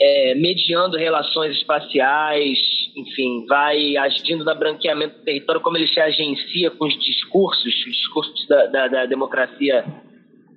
é, 0.00 0.34
mediando 0.34 0.96
relações 0.96 1.56
espaciais, 1.56 2.58
enfim, 2.96 3.46
vai 3.46 3.96
agindo 3.96 4.44
no 4.44 4.54
branqueamento 4.54 5.18
do 5.18 5.24
território, 5.24 5.60
como 5.60 5.76
ele 5.76 5.86
se 5.86 6.00
agencia 6.00 6.70
com 6.72 6.86
os 6.86 6.98
discursos, 6.98 7.64
os 7.64 7.96
discursos 7.96 8.48
da, 8.48 8.66
da, 8.66 8.88
da 8.88 9.06
democracia 9.06 9.84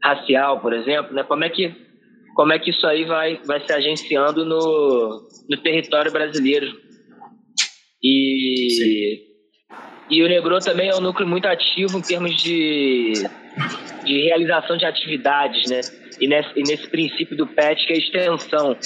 racial, 0.01 0.59
por 0.59 0.73
exemplo, 0.73 1.13
né? 1.13 1.23
Como 1.23 1.43
é 1.43 1.49
que 1.49 1.92
como 2.33 2.53
é 2.53 2.59
que 2.59 2.71
isso 2.71 2.85
aí 2.87 3.05
vai, 3.05 3.39
vai 3.45 3.65
se 3.65 3.71
agenciando 3.71 4.45
no, 4.45 5.27
no 5.49 5.57
território 5.57 6.11
brasileiro. 6.11 6.67
E, 8.01 9.21
e 10.09 10.23
o 10.23 10.27
Negro 10.27 10.59
também 10.59 10.89
é 10.89 10.95
um 10.95 11.01
núcleo 11.01 11.27
muito 11.27 11.47
ativo 11.47 11.97
em 11.97 12.01
termos 12.01 12.35
de, 12.41 13.13
de 14.03 14.21
realização 14.23 14.77
de 14.77 14.85
atividades, 14.85 15.69
né? 15.69 15.81
E 16.19 16.27
nesse, 16.27 16.49
e 16.55 16.63
nesse 16.63 16.87
princípio 16.89 17.37
do 17.37 17.47
PET, 17.47 17.85
que 17.85 17.93
é 17.93 17.95
a 17.95 17.99
extensão. 17.99 18.77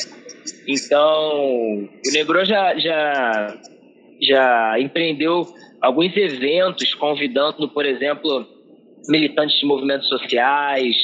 Então, 0.68 1.90
o 2.06 2.12
Negro 2.14 2.46
já, 2.46 2.78
já, 2.78 3.58
já 4.22 4.80
empreendeu 4.80 5.46
alguns 5.82 6.16
eventos 6.16 6.94
convidando, 6.94 7.68
por 7.70 7.86
exemplo, 7.86 8.46
militantes 9.10 9.60
de 9.60 9.66
movimentos 9.66 10.08
sociais, 10.08 10.96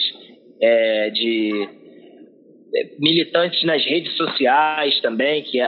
é, 0.61 1.09
de 1.09 1.82
militantes 2.99 3.63
nas 3.63 3.83
redes 3.85 4.15
sociais 4.17 4.99
também, 5.01 5.43
que 5.43 5.59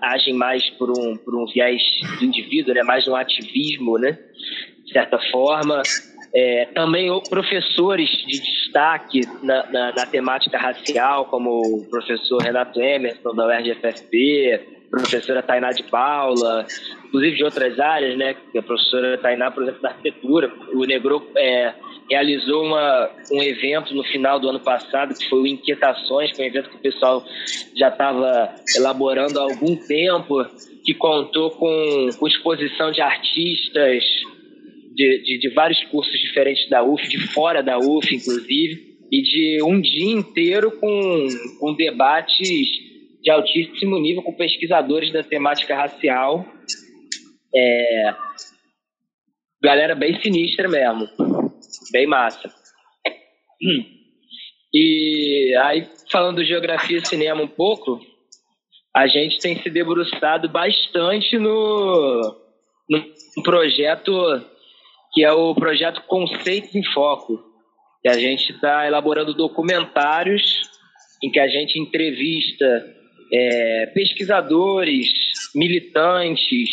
agem 0.00 0.34
mais 0.34 0.68
por 0.70 0.90
um, 0.90 1.16
por 1.16 1.34
um 1.34 1.46
viés 1.46 1.82
do 2.18 2.24
indivíduo, 2.24 2.74
né? 2.74 2.82
mais 2.82 3.06
um 3.06 3.14
ativismo, 3.14 3.98
né? 3.98 4.18
de 4.84 4.92
certa 4.92 5.18
forma. 5.30 5.82
É, 6.36 6.66
também 6.74 7.08
professores 7.30 8.10
de 8.26 8.40
destaque 8.40 9.20
na, 9.40 9.70
na, 9.70 9.92
na, 9.92 10.06
temática 10.06 10.58
racial, 10.58 11.26
como 11.26 11.60
o 11.60 11.88
professor 11.88 12.42
Renato 12.42 12.80
Emerson, 12.80 13.34
da 13.36 13.46
UERJ-FFP, 13.46 14.60
professora 14.90 15.42
Tainá 15.42 15.70
de 15.70 15.84
Paula, 15.84 16.66
inclusive 17.06 17.36
de 17.36 17.44
outras 17.44 17.78
áreas, 17.78 18.16
né? 18.18 18.36
A 18.56 18.62
professora 18.62 19.18
Tainá, 19.18 19.50
por 19.50 19.62
exemplo, 19.62 19.82
da 19.82 19.90
arquitetura. 19.90 20.52
O 20.72 20.84
Negro 20.84 21.24
é, 21.36 21.72
realizou 22.08 22.64
uma, 22.64 23.10
um 23.32 23.42
evento 23.42 23.94
no 23.94 24.04
final 24.04 24.38
do 24.38 24.48
ano 24.48 24.60
passado, 24.60 25.14
que 25.14 25.28
foi 25.28 25.40
o 25.40 25.46
Inquietações, 25.46 26.32
que 26.32 26.42
é 26.42 26.44
um 26.44 26.48
evento 26.48 26.70
que 26.70 26.76
o 26.76 26.80
pessoal 26.80 27.24
já 27.76 27.88
estava 27.88 28.54
elaborando 28.76 29.38
há 29.38 29.42
algum 29.42 29.76
tempo, 29.76 30.44
que 30.84 30.94
contou 30.94 31.50
com, 31.52 32.08
com 32.18 32.26
exposição 32.26 32.92
de 32.92 33.00
artistas 33.00 34.04
de, 34.94 35.22
de, 35.22 35.38
de 35.38 35.48
vários 35.54 35.82
cursos 35.84 36.12
diferentes 36.20 36.68
da 36.68 36.84
UF, 36.84 37.08
de 37.08 37.18
fora 37.32 37.62
da 37.62 37.78
UF, 37.78 38.14
inclusive, 38.14 38.94
e 39.10 39.22
de 39.22 39.62
um 39.62 39.80
dia 39.80 40.12
inteiro 40.12 40.70
com, 40.78 41.26
com 41.58 41.74
debates 41.74 42.48
de 43.22 43.30
altíssimo 43.30 43.98
nível 43.98 44.22
com 44.22 44.32
pesquisadores 44.34 45.12
da 45.12 45.22
temática 45.22 45.74
racial. 45.74 46.44
É, 47.54 48.14
galera 49.62 49.94
bem 49.94 50.20
sinistra 50.20 50.68
mesmo. 50.68 51.08
Bem 51.92 52.06
massa. 52.06 52.52
E 54.72 55.54
aí, 55.62 55.88
falando 56.10 56.42
de 56.42 56.48
geografia 56.48 56.98
e 56.98 57.06
cinema 57.06 57.42
um 57.42 57.48
pouco, 57.48 58.00
a 58.94 59.06
gente 59.06 59.38
tem 59.38 59.60
se 59.62 59.70
debruçado 59.70 60.48
bastante 60.48 61.38
no, 61.38 62.36
no 62.88 63.42
projeto 63.42 64.12
que 65.14 65.24
é 65.24 65.32
o 65.32 65.54
projeto 65.54 66.02
Conceitos 66.08 66.74
em 66.74 66.82
Foco, 66.92 67.40
que 68.02 68.08
a 68.08 68.14
gente 68.14 68.50
está 68.50 68.84
elaborando 68.86 69.32
documentários 69.32 70.42
em 71.22 71.30
que 71.30 71.38
a 71.38 71.46
gente 71.46 71.78
entrevista 71.78 72.66
é, 73.32 73.86
pesquisadores, 73.94 75.08
militantes, 75.54 76.68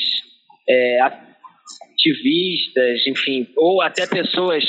é, 0.68 1.00
ativistas, 1.02 3.06
enfim, 3.08 3.48
ou 3.56 3.82
até 3.82 4.08
pessoas 4.08 4.64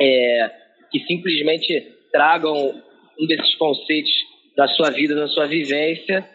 é, 0.00 0.50
que 0.90 1.00
simplesmente 1.00 1.92
tragam 2.12 2.82
um 3.18 3.26
desses 3.26 3.54
conceitos 3.56 4.10
da 4.56 4.66
sua 4.68 4.90
vida, 4.90 5.14
da 5.14 5.28
sua 5.28 5.46
vivência. 5.46 6.28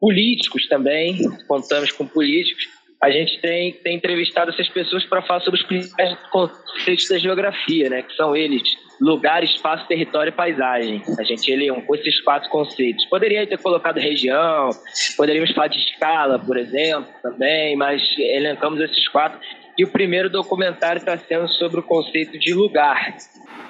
Políticos 0.00 0.66
também, 0.68 1.18
contamos 1.48 1.92
com 1.92 2.06
políticos. 2.06 2.64
A 3.02 3.10
gente 3.10 3.40
tem, 3.40 3.72
tem 3.72 3.96
entrevistado 3.96 4.50
essas 4.50 4.68
pessoas 4.68 5.04
para 5.04 5.22
falar 5.22 5.40
sobre 5.40 5.60
os 5.60 5.66
principais 5.66 6.16
conceitos 6.30 7.08
da 7.08 7.18
geografia, 7.18 7.90
né? 7.90 8.02
que 8.02 8.14
são 8.14 8.34
eles 8.34 8.62
lugar, 9.00 9.44
espaço, 9.44 9.86
território 9.86 10.30
e 10.30 10.32
paisagem. 10.32 11.02
A 11.18 11.22
gente 11.22 11.50
elencou 11.50 11.94
esses 11.96 12.20
quatro 12.22 12.48
conceitos. 12.50 13.04
Poderia 13.06 13.46
ter 13.46 13.58
colocado 13.58 13.98
região, 13.98 14.70
poderíamos 15.16 15.52
falar 15.52 15.68
de 15.68 15.78
escala, 15.78 16.38
por 16.38 16.56
exemplo, 16.56 17.08
também, 17.22 17.76
mas 17.76 18.02
elencamos 18.18 18.80
esses 18.80 19.08
quatro. 19.08 19.38
E 19.78 19.84
o 19.84 19.88
primeiro 19.88 20.30
documentário 20.30 20.98
está 20.98 21.18
sendo 21.18 21.48
sobre 21.48 21.80
o 21.80 21.82
conceito 21.82 22.38
de 22.38 22.54
lugar. 22.54 23.16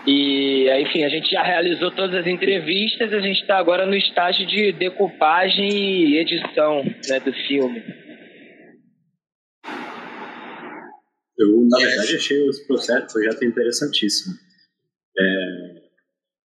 E, 0.07 0.71
enfim, 0.83 1.03
a 1.03 1.09
gente 1.09 1.29
já 1.31 1.42
realizou 1.42 1.90
todas 1.90 2.14
as 2.14 2.27
entrevistas, 2.29 3.12
a 3.12 3.19
gente 3.19 3.40
está 3.40 3.59
agora 3.59 3.85
no 3.85 3.97
estágio 3.97 4.47
de 4.47 4.71
decupagem 4.73 5.69
e 5.69 6.19
edição 6.19 6.85
né, 7.09 7.19
do 7.19 7.33
filme. 7.49 7.83
Eu, 11.37 11.69
na 11.69 11.79
verdade, 11.79 12.16
achei 12.16 12.38
o 12.49 12.66
processo, 12.69 13.12
projeto 13.12 13.45
interessantíssimo. 13.45 14.35
É, 15.19 15.25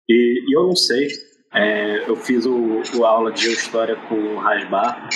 e, 0.08 0.44
e, 0.48 0.56
eu 0.56 0.68
não 0.68 0.76
sei, 0.76 1.08
é, 1.52 2.08
eu 2.08 2.14
fiz 2.14 2.46
o, 2.46 2.80
o 2.96 3.04
aula 3.04 3.32
de 3.32 3.42
Geohistória 3.42 3.96
com 4.08 4.14
o 4.14 4.38
Rasbar, 4.38 5.08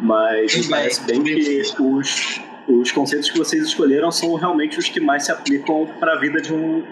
mas 0.00 0.56
me 0.56 0.68
parece 0.70 1.06
bem 1.06 1.22
que 1.22 1.62
os, 1.78 2.40
os 2.70 2.92
conceitos 2.92 3.30
que 3.30 3.38
vocês 3.38 3.64
escolheram 3.64 4.10
são 4.10 4.34
realmente 4.34 4.78
os 4.78 4.88
que 4.88 5.00
mais 5.00 5.24
se 5.24 5.32
aplicam 5.32 5.86
para 5.98 6.14
a 6.14 6.18
vida 6.18 6.40
de 6.40 6.52
um. 6.52 6.84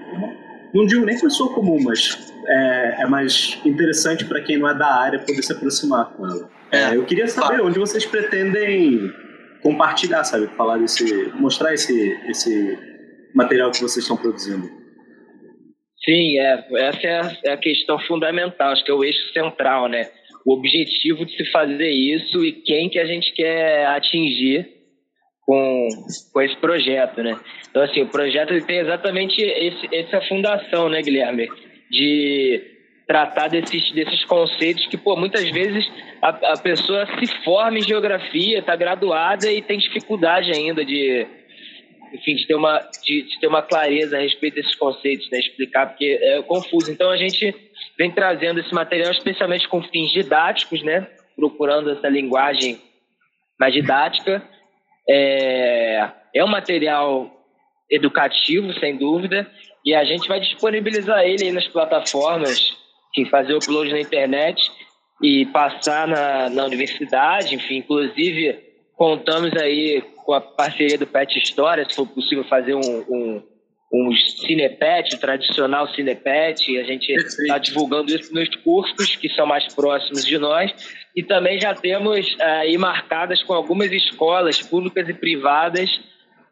Não 0.75 0.85
digo 0.85 1.05
nem 1.05 1.19
pessoa 1.19 1.53
comum, 1.55 1.79
mas 1.83 2.33
é, 2.47 3.03
é 3.03 3.07
mais 3.07 3.59
interessante 3.65 4.25
para 4.25 4.43
quem 4.43 4.59
não 4.59 4.69
é 4.69 4.75
da 4.75 4.87
área 4.87 5.19
poder 5.19 5.43
se 5.43 5.53
aproximar 5.53 6.13
com 6.13 6.27
ela. 6.27 6.51
É, 6.71 6.95
eu 6.95 7.05
queria 7.05 7.27
saber 7.27 7.61
onde 7.63 7.79
vocês 7.79 8.05
pretendem 8.05 9.11
compartilhar, 9.63 10.25
sabe? 10.25 10.47
Falar 10.57 10.79
desse. 10.79 11.33
mostrar 11.35 11.73
esse, 11.73 12.19
esse 12.29 12.79
material 13.35 13.71
que 13.71 13.81
vocês 13.81 14.05
estão 14.05 14.17
produzindo. 14.17 14.69
Sim, 16.05 16.39
é, 16.39 16.67
essa 16.77 17.07
é 17.07 17.21
a, 17.21 17.37
é 17.45 17.53
a 17.53 17.57
questão 17.57 17.99
fundamental, 18.01 18.73
acho 18.73 18.85
que 18.85 18.91
é 18.91 18.95
o 18.95 19.05
eixo 19.05 19.33
central, 19.33 19.89
né? 19.89 20.09
O 20.45 20.55
objetivo 20.55 21.27
de 21.27 21.37
se 21.37 21.51
fazer 21.51 21.91
isso 21.91 22.45
e 22.45 22.53
quem 22.53 22.89
que 22.89 22.99
a 22.99 23.05
gente 23.05 23.33
quer 23.35 23.87
atingir 23.87 24.78
com, 25.49 25.89
com 26.31 26.43
esse 26.43 26.57
projeto, 26.59 27.23
né? 27.23 27.35
Então, 27.71 27.83
assim, 27.83 28.03
o 28.03 28.09
projeto 28.09 28.55
tem 28.67 28.81
exatamente 28.81 29.41
esse, 29.41 29.89
essa 29.95 30.21
fundação, 30.29 30.91
né, 30.91 31.01
Guilherme? 31.01 31.49
De 31.91 32.61
tratar 33.07 33.49
desses, 33.49 33.91
desses 33.93 34.23
conceitos 34.27 34.87
que, 34.89 34.99
pô, 34.99 35.17
muitas 35.17 35.51
vezes 35.51 35.91
a, 36.21 36.53
a 36.53 36.59
pessoa 36.59 37.07
se 37.19 37.27
forma 37.45 37.79
em 37.79 37.83
geografia, 37.83 38.59
está 38.59 38.77
graduada 38.77 39.51
e 39.51 39.63
tem 39.63 39.79
dificuldade 39.79 40.53
ainda 40.53 40.85
de, 40.85 41.27
enfim, 42.13 42.35
de 42.35 42.47
ter 42.47 42.55
uma, 42.55 42.81
de, 43.03 43.23
de, 43.23 43.41
ter 43.41 43.47
uma 43.47 43.63
clareza 43.63 44.19
a 44.19 44.21
respeito 44.21 44.57
desses 44.57 44.75
conceitos, 44.75 45.31
né? 45.31 45.39
Explicar, 45.39 45.87
porque 45.87 46.19
é 46.21 46.43
confuso. 46.43 46.93
Então, 46.93 47.09
a 47.09 47.17
gente 47.17 47.55
vem 47.97 48.11
trazendo 48.11 48.61
esse 48.61 48.75
material 48.75 49.13
especialmente 49.13 49.67
com 49.67 49.83
fins 49.85 50.13
didáticos, 50.13 50.83
né? 50.83 51.09
Procurando 51.35 51.91
essa 51.91 52.09
linguagem 52.11 52.79
mais 53.59 53.73
didática. 53.73 54.47
É, 55.09 56.11
é 56.35 56.45
um 56.45 56.49
material 56.49 57.31
educativo, 57.91 58.73
sem 58.75 58.97
dúvida, 58.97 59.51
e 59.85 59.95
a 59.95 60.05
gente 60.05 60.29
vai 60.29 60.41
disponibilizar 60.41 61.25
ele 61.25 61.45
aí 61.45 61.53
nas 61.53 61.67
plataformas, 61.69 62.77
enfim, 63.11 63.31
fazer 63.31 63.55
o 63.55 63.59
upload 63.59 63.91
na 63.91 64.01
internet 64.01 64.61
e 65.23 65.47
passar 65.47 66.07
na, 66.07 66.51
na 66.51 66.65
universidade, 66.65 67.55
enfim, 67.55 67.79
inclusive 67.79 68.69
contamos 68.97 69.53
aí 69.57 70.03
com 70.25 70.35
a 70.35 70.41
parceria 70.41 70.99
do 70.99 71.07
Pet 71.07 71.39
História, 71.39 71.89
se 71.89 71.97
for 71.97 72.07
possível 72.07 72.45
fazer 72.45 72.75
um, 72.75 73.05
um, 73.09 73.43
um 73.93 74.13
cinepet, 74.47 75.15
o 75.15 75.21
tradicional 75.21 75.89
cinepet, 75.95 76.79
a 76.79 76.85
gente 76.85 77.11
está 77.11 77.59
divulgando 77.59 78.15
isso 78.15 78.35
nos 78.35 78.55
cursos 78.57 79.17
que 79.17 79.29
são 79.31 79.47
mais 79.47 79.73
próximos 79.75 80.27
de 80.27 80.37
nós, 80.37 80.71
e 81.19 81.23
também 81.25 81.61
já 81.61 81.75
temos 81.75 82.37
aí 82.41 82.79
marcadas 82.79 83.43
com 83.43 83.53
algumas 83.53 83.91
escolas 83.91 84.63
públicas 84.63 85.09
e 85.09 85.13
privadas 85.13 85.91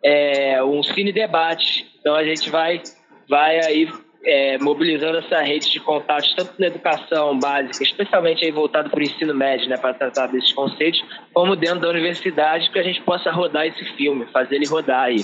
é, 0.05 0.61
um 0.65 0.83
cine 0.83 1.13
debate. 1.13 1.87
Então 2.01 2.17
a 2.17 2.25
gente 2.25 2.51
vai, 2.51 2.83
vai 3.29 3.65
aí 3.65 3.89
é, 4.25 4.59
mobilizando 4.59 5.19
essa 5.19 5.41
rede 5.41 5.71
de 5.71 5.79
contatos, 5.79 6.35
tanto 6.35 6.55
na 6.59 6.67
educação 6.67 7.39
básica, 7.39 7.85
especialmente 7.85 8.45
aí 8.45 8.51
voltado 8.51 8.91
para 8.91 8.99
o 8.99 9.03
ensino 9.05 9.33
médio, 9.33 9.69
né, 9.69 9.77
para 9.77 9.95
tratar 9.95 10.27
desses 10.27 10.51
conceitos, 10.53 11.01
como 11.33 11.55
dentro 11.55 11.83
da 11.83 11.89
universidade, 11.89 12.69
que 12.73 12.79
a 12.81 12.83
gente 12.83 13.01
possa 13.03 13.31
rodar 13.31 13.69
esse 13.69 13.85
filme, 13.97 14.27
fazer 14.33 14.57
ele 14.57 14.67
rodar 14.67 15.05
aí. 15.05 15.23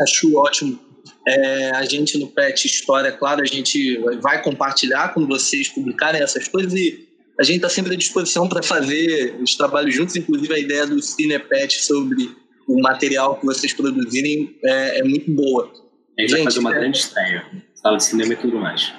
Acho 0.00 0.38
ótimo. 0.38 0.80
É, 1.26 1.70
a 1.72 1.84
gente 1.84 2.16
no 2.18 2.28
PET 2.28 2.66
História, 2.66 3.12
claro, 3.12 3.42
a 3.42 3.46
gente 3.46 3.98
vai 4.22 4.42
compartilhar 4.42 5.12
quando 5.12 5.28
vocês 5.28 5.68
publicarem 5.68 6.22
essas 6.22 6.48
coisas 6.48 6.72
e 6.72 7.07
a 7.40 7.44
gente 7.44 7.56
está 7.56 7.68
sempre 7.68 7.94
à 7.94 7.96
disposição 7.96 8.48
para 8.48 8.62
fazer 8.62 9.36
os 9.40 9.54
trabalhos 9.54 9.94
juntos, 9.94 10.16
inclusive 10.16 10.52
a 10.52 10.58
ideia 10.58 10.86
do 10.86 11.00
Cinepet 11.00 11.82
sobre 11.82 12.36
o 12.66 12.80
material 12.80 13.36
que 13.36 13.46
vocês 13.46 13.72
produzirem 13.72 14.58
é, 14.64 14.98
é 14.98 15.02
muito 15.04 15.30
boa. 15.30 15.70
A 16.18 16.22
gente, 16.22 16.30
gente 16.30 16.32
vai 16.32 16.44
fazer 16.44 16.58
uma 16.58 16.74
é... 16.74 16.80
grande 16.80 16.98
estreia. 16.98 17.46
Sala 17.74 17.96
de 17.96 18.04
cinema 18.04 18.32
e 18.32 18.36
tudo 18.36 18.58
mais. 18.58 18.92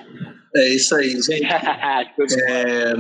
É 0.55 0.69
isso 0.73 0.95
aí, 0.95 1.09
gente. 1.21 1.45
é... 2.47 2.93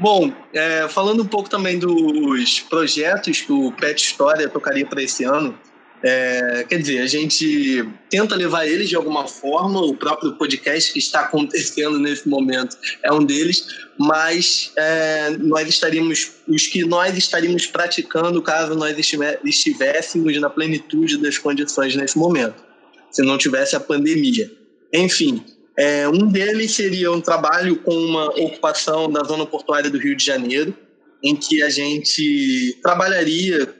Bom, 0.00 0.32
é, 0.54 0.88
falando 0.88 1.22
um 1.22 1.26
pouco 1.26 1.50
também 1.50 1.78
dos 1.78 2.60
projetos 2.60 3.42
que 3.42 3.52
o 3.52 3.70
Pet 3.72 4.02
História 4.02 4.48
tocaria 4.48 4.86
para 4.86 5.02
esse 5.02 5.22
ano, 5.22 5.56
é, 6.02 6.64
quer 6.68 6.78
dizer, 6.78 7.00
a 7.00 7.06
gente 7.06 7.88
tenta 8.10 8.34
levar 8.34 8.66
eles 8.66 8.88
de 8.88 8.96
alguma 8.96 9.26
forma, 9.26 9.80
o 9.80 9.94
próprio 9.94 10.32
podcast 10.34 10.92
que 10.92 10.98
está 10.98 11.20
acontecendo 11.26 11.98
nesse 11.98 12.28
momento 12.28 12.76
é 13.02 13.12
um 13.12 13.24
deles, 13.24 13.66
mas 13.98 14.72
é, 14.76 15.30
nós 15.38 15.68
estaríamos, 15.68 16.32
os 16.48 16.66
que 16.66 16.84
nós 16.84 17.16
estaríamos 17.16 17.66
praticando 17.66 18.42
caso 18.42 18.74
nós 18.74 18.96
estivéssemos 19.44 20.40
na 20.40 20.50
plenitude 20.50 21.18
das 21.18 21.38
condições 21.38 21.94
nesse 21.94 22.18
momento 22.18 22.72
se 23.12 23.22
não 23.22 23.38
tivesse 23.38 23.76
a 23.76 23.80
pandemia. 23.80 24.50
Enfim, 24.92 25.44
é, 25.76 26.08
um 26.08 26.26
deles 26.26 26.72
seria 26.72 27.12
um 27.12 27.20
trabalho 27.20 27.76
com 27.76 27.94
uma 27.94 28.26
ocupação 28.40 29.10
da 29.10 29.22
zona 29.22 29.46
portuária 29.46 29.90
do 29.90 29.98
Rio 29.98 30.16
de 30.16 30.24
Janeiro, 30.24 30.74
em 31.22 31.36
que 31.36 31.62
a 31.62 31.68
gente 31.68 32.78
trabalharia 32.82 33.72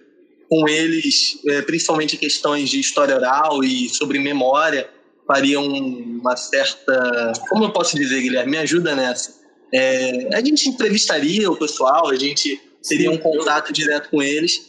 com 0.52 0.68
eles, 0.68 1.40
é, 1.46 1.62
principalmente 1.62 2.18
questões 2.18 2.68
de 2.68 2.78
história 2.78 3.16
oral 3.16 3.64
e 3.64 3.88
sobre 3.88 4.18
memória, 4.18 4.86
fariam 5.26 5.66
uma 5.66 6.36
certa. 6.36 7.32
Como 7.48 7.64
eu 7.64 7.72
posso 7.72 7.96
dizer, 7.96 8.20
Guilherme? 8.20 8.50
Me 8.50 8.58
ajuda 8.58 8.94
nessa. 8.94 9.40
É, 9.72 10.36
a 10.36 10.44
gente 10.44 10.68
entrevistaria 10.68 11.50
o 11.50 11.56
pessoal, 11.56 12.10
a 12.10 12.16
gente 12.16 12.60
teria 12.86 13.10
um 13.10 13.16
contato 13.16 13.72
direto 13.72 14.10
com 14.10 14.22
eles. 14.22 14.60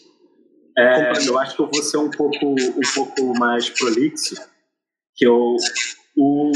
É, 0.78 1.28
eu 1.28 1.38
acho 1.38 1.58
que 1.58 1.62
eu 1.62 1.70
vou 1.70 1.84
ser 1.84 1.98
um 1.98 2.10
pouco, 2.10 2.46
um 2.46 2.94
pouco 2.96 3.38
mais 3.38 3.70
prolixo 3.70 4.36
que 5.18 5.28
eu, 5.28 5.58
o, 6.16 6.52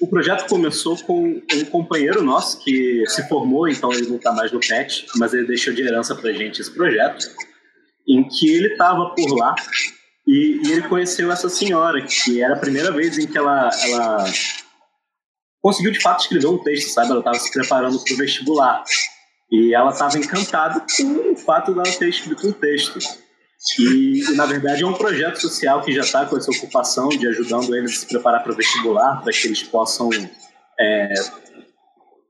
o 0.00 0.06
projeto 0.06 0.48
começou 0.48 0.96
com 1.04 1.42
um 1.52 1.64
companheiro 1.66 2.22
nosso 2.22 2.64
que 2.64 3.04
se 3.06 3.28
formou, 3.28 3.68
então 3.68 3.92
ele 3.92 4.08
não 4.08 4.16
está 4.16 4.32
mais 4.32 4.50
no 4.50 4.60
PET, 4.60 5.06
mas 5.16 5.34
ele 5.34 5.46
deixou 5.46 5.74
de 5.74 5.82
herança 5.82 6.14
para 6.14 6.32
gente 6.32 6.62
esse 6.62 6.70
projeto, 6.70 7.26
em 8.08 8.26
que 8.28 8.48
ele 8.48 8.68
estava 8.68 9.14
por 9.14 9.36
lá 9.36 9.54
e, 10.26 10.60
e, 10.64 10.72
ele 10.72 10.82
conheceu 10.88 11.30
essa 11.30 11.48
senhora, 11.48 12.02
que 12.02 12.42
era 12.42 12.54
a 12.54 12.58
primeira 12.58 12.90
vez 12.90 13.16
em 13.16 13.26
que 13.26 13.38
ela, 13.38 13.70
ela 13.84 14.24
conseguiu 15.62 15.92
de 15.92 16.00
fato 16.00 16.22
escrever 16.22 16.48
um 16.48 16.58
texto, 16.58 16.90
sabe? 16.90 17.10
Ela 17.10 17.20
estava 17.20 17.38
se 17.38 17.50
preparando 17.52 18.02
para 18.02 18.14
o 18.14 18.16
vestibular. 18.16 18.82
E 19.50 19.72
ela 19.72 19.90
estava 19.90 20.18
encantada 20.18 20.84
com 20.96 21.32
o 21.32 21.36
fato 21.36 21.72
dela 21.72 21.96
ter 21.96 22.08
escrito 22.08 22.48
um 22.48 22.52
texto. 22.52 22.98
E, 23.78 24.24
na 24.34 24.46
verdade, 24.46 24.82
é 24.82 24.86
um 24.86 24.94
projeto 24.94 25.40
social 25.40 25.80
que 25.82 25.92
já 25.92 26.02
está 26.02 26.26
com 26.26 26.36
essa 26.36 26.50
ocupação 26.50 27.08
de 27.08 27.28
ajudando 27.28 27.74
eles 27.74 27.92
a 27.92 28.00
se 28.00 28.06
preparar 28.06 28.42
para 28.42 28.52
o 28.52 28.56
vestibular, 28.56 29.22
para 29.22 29.32
que 29.32 29.46
eles 29.46 29.62
possam 29.62 30.10
é, 30.78 31.14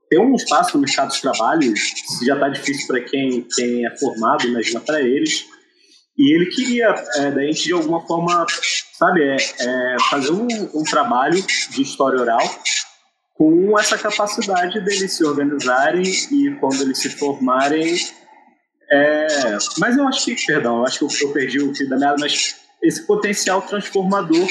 ter 0.09 0.19
um 0.19 0.35
espaço 0.35 0.77
no 0.77 0.83
mercado 0.83 1.11
de 1.11 1.21
trabalho. 1.21 1.75
Se 1.75 2.25
já 2.25 2.35
está 2.35 2.49
difícil 2.49 2.87
para 2.87 3.01
quem, 3.01 3.41
quem 3.55 3.85
é 3.87 3.97
formado, 3.97 4.47
imagina 4.47 4.79
para 4.79 5.01
eles. 5.01 5.45
E 6.17 6.35
ele 6.35 6.47
queria, 6.47 6.95
é, 7.15 7.31
da 7.31 7.41
gente, 7.41 7.63
de 7.63 7.73
alguma 7.73 8.05
forma, 8.07 8.45
sabe, 8.93 9.23
é, 9.23 9.35
é, 9.35 9.97
fazer 10.09 10.31
um, 10.31 10.47
um 10.73 10.83
trabalho 10.83 11.41
de 11.69 11.81
história 11.81 12.19
oral 12.19 12.41
com 13.35 13.77
essa 13.77 13.97
capacidade 13.97 14.79
deles 14.83 15.13
se 15.13 15.23
organizarem 15.23 16.03
e, 16.03 16.55
quando 16.59 16.81
eles 16.81 16.97
se 16.97 17.09
formarem, 17.09 17.95
é, 18.89 19.57
mas 19.77 19.97
eu 19.97 20.07
acho 20.07 20.25
que, 20.25 20.35
perdão, 20.45 20.77
eu 20.77 20.85
acho 20.85 20.99
que 20.99 21.23
eu, 21.23 21.27
eu 21.27 21.33
perdi 21.33 21.59
o 21.61 21.75
fio 21.75 21.87
da 21.87 21.97
meada, 21.97 22.15
mas 22.19 22.55
esse 22.81 23.05
potencial 23.05 23.61
transformador 23.61 24.47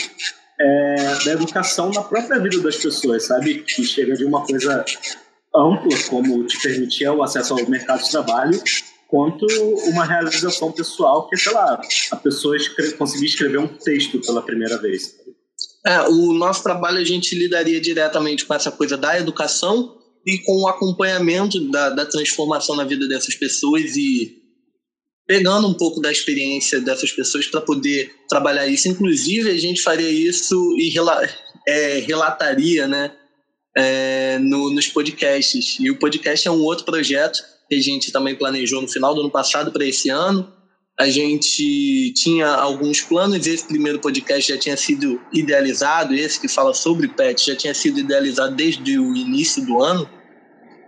é, 0.61 0.95
da 1.25 1.33
educação 1.33 1.91
na 1.91 2.03
própria 2.03 2.39
vida 2.39 2.61
das 2.61 2.77
pessoas, 2.77 3.27
sabe? 3.27 3.63
Que 3.63 3.83
chega 3.83 4.15
de 4.15 4.25
uma 4.25 4.45
coisa 4.45 4.85
ampla, 5.55 5.99
como 6.09 6.45
te 6.45 6.61
permitir 6.61 7.09
o 7.09 7.23
acesso 7.23 7.55
ao 7.55 7.69
mercado 7.69 8.03
de 8.03 8.11
trabalho, 8.11 8.63
quanto 9.09 9.47
uma 9.89 10.05
realização 10.05 10.73
pessoal, 10.73 11.29
que 11.29 11.37
é, 11.37 11.39
sei 11.39 11.53
lá, 11.53 11.81
a 12.11 12.17
pessoa 12.17 12.57
escreve, 12.57 12.93
conseguir 12.95 13.27
escrever 13.27 13.59
um 13.59 13.69
texto 13.69 14.21
pela 14.21 14.43
primeira 14.43 14.79
vez. 14.79 15.15
É, 15.87 16.03
o 16.03 16.33
nosso 16.33 16.63
trabalho 16.63 16.99
a 16.99 17.05
gente 17.05 17.35
lidaria 17.35 17.81
diretamente 17.81 18.45
com 18.45 18.55
essa 18.55 18.73
coisa 18.73 18.97
da 18.97 19.19
educação 19.19 19.97
e 20.27 20.39
com 20.39 20.63
o 20.63 20.69
acompanhamento 20.69 21.61
da, 21.71 21.91
da 21.91 22.05
transformação 22.05 22.75
na 22.75 22.85
vida 22.85 23.07
dessas 23.07 23.37
pessoas 23.37 23.97
e 23.97 24.43
pegando 25.25 25.69
um 25.69 25.75
pouco 25.75 26.01
da 26.01 26.11
experiência 26.11 26.81
dessas 26.81 27.13
pessoas 27.13 27.47
para 27.47 27.61
poder 27.61 28.13
trabalhar 28.29 28.67
isso. 28.67 28.89
Inclusive, 28.89 29.51
a 29.51 29.59
gente 29.59 29.83
faria 29.83 30.11
isso 30.11 30.77
e 30.79 30.89
rela 30.91 31.29
é, 31.69 31.99
relataria 32.01 32.87
né, 32.89 33.13
é, 33.77 34.39
no, 34.41 34.71
nos 34.71 34.89
podcasts. 34.89 35.79
E 35.79 35.91
o 35.91 35.99
podcast 35.99 36.47
é 36.47 36.51
um 36.51 36.63
outro 36.63 36.85
projeto 36.85 37.56
que 37.69 37.75
a 37.75 37.81
gente 37.81 38.13
também 38.13 38.35
planejou 38.35 38.81
no 38.81 38.89
final 38.89 39.15
do 39.15 39.21
ano 39.21 39.31
passado 39.31 39.73
para 39.73 39.85
esse 39.85 40.09
ano. 40.09 40.53
A 40.99 41.09
gente 41.11 42.13
tinha 42.15 42.49
alguns 42.49 43.03
planos, 43.03 43.47
esse 43.47 43.67
primeiro 43.67 43.99
podcast 43.99 44.51
já 44.51 44.59
tinha 44.59 44.77
sido 44.77 45.21
idealizado, 45.33 46.15
esse 46.15 46.41
que 46.41 46.49
fala 46.49 46.73
sobre 46.73 47.09
PET 47.09 47.47
já 47.47 47.57
tinha 47.57 47.75
sido 47.75 48.01
idealizado 48.01 48.55
desde 48.55 48.99
o 48.99 49.15
início 49.15 49.65
do 49.67 49.83
ano. 49.83 50.09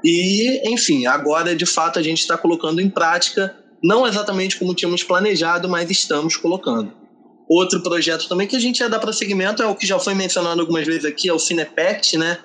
E, 0.03 0.73
enfim, 0.73 1.07
agora 1.07 1.55
de 1.55 1.67
fato 1.67 1.99
a 1.99 2.03
gente 2.03 2.21
está 2.21 2.38
colocando 2.38 2.81
em 2.81 2.88
prática, 2.88 3.55
não 3.83 4.07
exatamente 4.07 4.59
como 4.59 4.75
tínhamos 4.75 5.03
planejado, 5.03 5.69
mas 5.69 5.91
estamos 5.91 6.37
colocando. 6.37 6.91
Outro 7.49 7.83
projeto 7.83 8.29
também 8.29 8.47
que 8.47 8.57
a 8.57 8.61
gente 8.61 8.79
ia 8.79 8.88
dar 8.88 9.01
para 9.01 9.12
segmento 9.12 9.62
é 9.62 9.67
o 9.67 9.75
que 9.75 9.87
já 9.87 9.99
foi 9.99 10.14
mencionado 10.14 10.61
algumas 10.61 10.87
vezes 10.87 11.05
aqui, 11.05 11.29
é 11.29 11.33
o 11.33 11.38
Cinepect, 11.38 12.17
né? 12.17 12.38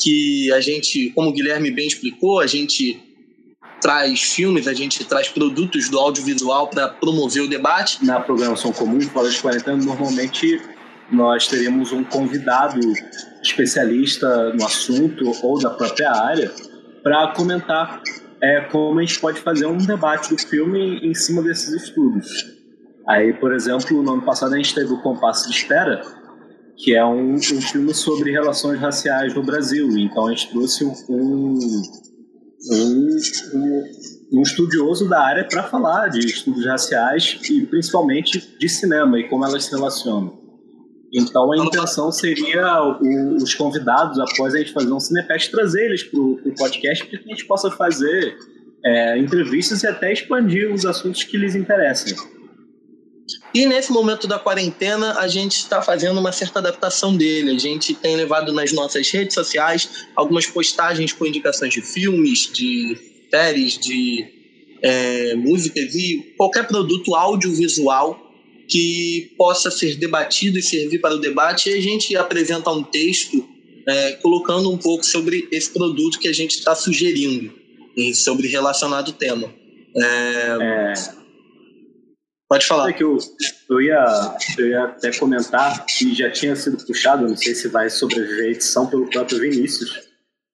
Que 0.00 0.52
a 0.52 0.60
gente, 0.60 1.10
como 1.10 1.30
o 1.30 1.32
Guilherme 1.32 1.70
bem 1.70 1.86
explicou, 1.86 2.38
a 2.38 2.46
gente 2.46 3.07
traz 3.80 4.22
filmes, 4.22 4.66
a 4.66 4.74
gente 4.74 5.04
traz 5.04 5.28
produtos 5.28 5.88
do 5.88 5.98
audiovisual 5.98 6.68
para 6.68 6.88
promover 6.88 7.42
o 7.42 7.48
debate. 7.48 8.04
Na 8.04 8.20
programação 8.20 8.72
comum, 8.72 9.00
Fora 9.00 9.30
de 9.30 9.40
Quarentena, 9.40 9.76
normalmente 9.76 10.60
nós 11.10 11.46
teremos 11.46 11.92
um 11.92 12.04
convidado 12.04 12.80
especialista 13.42 14.52
no 14.52 14.64
assunto 14.64 15.24
ou 15.42 15.58
da 15.58 15.70
própria 15.70 16.12
área 16.12 16.52
para 17.02 17.28
comentar 17.28 18.02
é, 18.42 18.60
como 18.62 18.98
a 18.98 19.02
gente 19.02 19.18
pode 19.20 19.40
fazer 19.40 19.66
um 19.66 19.78
debate 19.78 20.34
do 20.34 20.40
filme 20.40 20.98
em 21.02 21.14
cima 21.14 21.42
desses 21.42 21.82
estudos. 21.82 22.28
Aí, 23.08 23.32
por 23.32 23.54
exemplo, 23.54 24.02
no 24.02 24.12
ano 24.12 24.22
passado 24.22 24.54
a 24.54 24.56
gente 24.58 24.74
teve 24.74 24.92
o 24.92 25.00
Compasso 25.00 25.48
de 25.48 25.56
Espera, 25.56 26.02
que 26.76 26.94
é 26.94 27.04
um, 27.04 27.34
um 27.34 27.40
filme 27.40 27.94
sobre 27.94 28.30
relações 28.30 28.78
raciais 28.78 29.34
no 29.34 29.42
Brasil. 29.42 29.88
Então 29.98 30.26
a 30.26 30.30
gente 30.30 30.50
trouxe 30.50 30.84
um, 31.08 31.58
um, 32.70 33.16
um 34.32 34.42
estudioso 34.42 35.08
da 35.08 35.20
área 35.20 35.44
para 35.44 35.64
falar 35.64 36.08
de 36.08 36.20
estudos 36.20 36.64
raciais 36.66 37.38
e 37.48 37.66
principalmente 37.66 38.56
de 38.58 38.68
cinema 38.68 39.18
e 39.18 39.28
como 39.28 39.44
elas 39.44 39.64
se 39.64 39.70
relacionam. 39.70 40.38
Então 41.12 41.50
a 41.52 41.56
intenção 41.56 42.12
seria 42.12 42.82
o, 42.82 43.36
os 43.36 43.54
convidados, 43.54 44.18
após 44.18 44.54
a 44.54 44.58
gente 44.58 44.72
fazer 44.72 44.92
um 44.92 45.00
Cinefest, 45.00 45.50
trazer 45.50 45.86
eles 45.86 46.02
para 46.02 46.20
o 46.20 46.54
podcast 46.56 47.06
para 47.06 47.18
que 47.18 47.24
a 47.24 47.34
gente 47.34 47.46
possa 47.46 47.70
fazer 47.70 48.36
é, 48.84 49.18
entrevistas 49.18 49.82
e 49.82 49.86
até 49.86 50.12
expandir 50.12 50.72
os 50.72 50.84
assuntos 50.84 51.24
que 51.24 51.36
lhes 51.36 51.54
interessem. 51.54 52.14
E 53.54 53.66
nesse 53.66 53.92
momento 53.92 54.26
da 54.26 54.38
quarentena, 54.38 55.18
a 55.18 55.28
gente 55.28 55.56
está 55.56 55.82
fazendo 55.82 56.18
uma 56.18 56.32
certa 56.32 56.58
adaptação 56.58 57.16
dele. 57.16 57.50
A 57.50 57.58
gente 57.58 57.94
tem 57.94 58.16
levado 58.16 58.52
nas 58.52 58.72
nossas 58.72 59.10
redes 59.10 59.34
sociais 59.34 60.06
algumas 60.14 60.46
postagens 60.46 61.12
com 61.12 61.26
indicações 61.26 61.72
de 61.72 61.82
filmes, 61.82 62.50
de 62.52 62.96
séries, 63.30 63.78
de 63.78 64.26
é, 64.82 65.34
músicas 65.34 65.94
e 65.94 66.34
qualquer 66.36 66.66
produto 66.66 67.14
audiovisual 67.14 68.26
que 68.68 69.32
possa 69.36 69.70
ser 69.70 69.96
debatido 69.96 70.58
e 70.58 70.62
servir 70.62 70.98
para 71.00 71.14
o 71.14 71.18
debate. 71.18 71.70
E 71.70 71.74
a 71.74 71.80
gente 71.80 72.16
apresenta 72.16 72.70
um 72.70 72.82
texto 72.82 73.46
é, 73.86 74.12
colocando 74.12 74.70
um 74.70 74.76
pouco 74.76 75.04
sobre 75.04 75.48
esse 75.50 75.70
produto 75.70 76.18
que 76.18 76.28
a 76.28 76.32
gente 76.32 76.58
está 76.58 76.74
sugerindo 76.74 77.52
e 77.96 78.14
sobre 78.14 78.46
relacionado 78.48 79.12
tema. 79.12 79.52
É... 79.96 81.27
Pode 82.48 82.66
falar. 82.66 82.88
É 82.88 82.92
que 82.92 83.04
eu, 83.04 83.18
eu, 83.68 83.80
ia, 83.80 84.36
eu 84.56 84.68
ia 84.68 84.84
até 84.84 85.12
comentar 85.12 85.84
que 85.84 86.14
já 86.14 86.30
tinha 86.30 86.56
sido 86.56 86.82
puxado, 86.84 87.28
não 87.28 87.36
sei 87.36 87.54
se 87.54 87.68
vai 87.68 87.90
sobreviver 87.90 88.46
a 88.46 88.50
edição 88.50 88.86
pelo 88.86 89.08
próprio 89.10 89.38
Vinícius, 89.38 90.08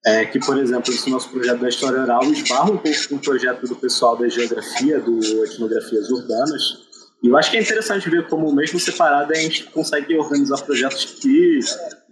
é, 0.04 0.24
que, 0.24 0.38
por 0.40 0.59
exemplo, 0.59 0.92
esse 0.92 1.09
nosso 1.09 1.30
projeto 1.30 1.61
da 1.61 1.68
história 1.68 2.02
oral 2.02 2.24
esbarra 2.24 2.72
um 2.72 2.76
pouco 2.76 3.09
com 3.09 3.14
o 3.14 3.20
projeto 3.20 3.66
do 3.66 3.76
pessoal 3.76 4.16
da 4.16 4.28
geografia, 4.28 4.98
do 5.00 5.44
etnografias 5.44 6.11
urbanas, 6.11 6.85
e 7.24 7.28
eu 7.28 7.38
acho 7.38 7.50
que 7.50 7.57
é 7.57 7.62
interessante 7.62 8.11
ver 8.11 8.26
como, 8.26 8.54
mesmo 8.54 8.78
separado, 8.78 9.33
a 9.33 9.37
gente 9.37 9.64
consegue 9.70 10.14
organizar 10.14 10.61
projetos 10.61 11.07
que 11.07 11.59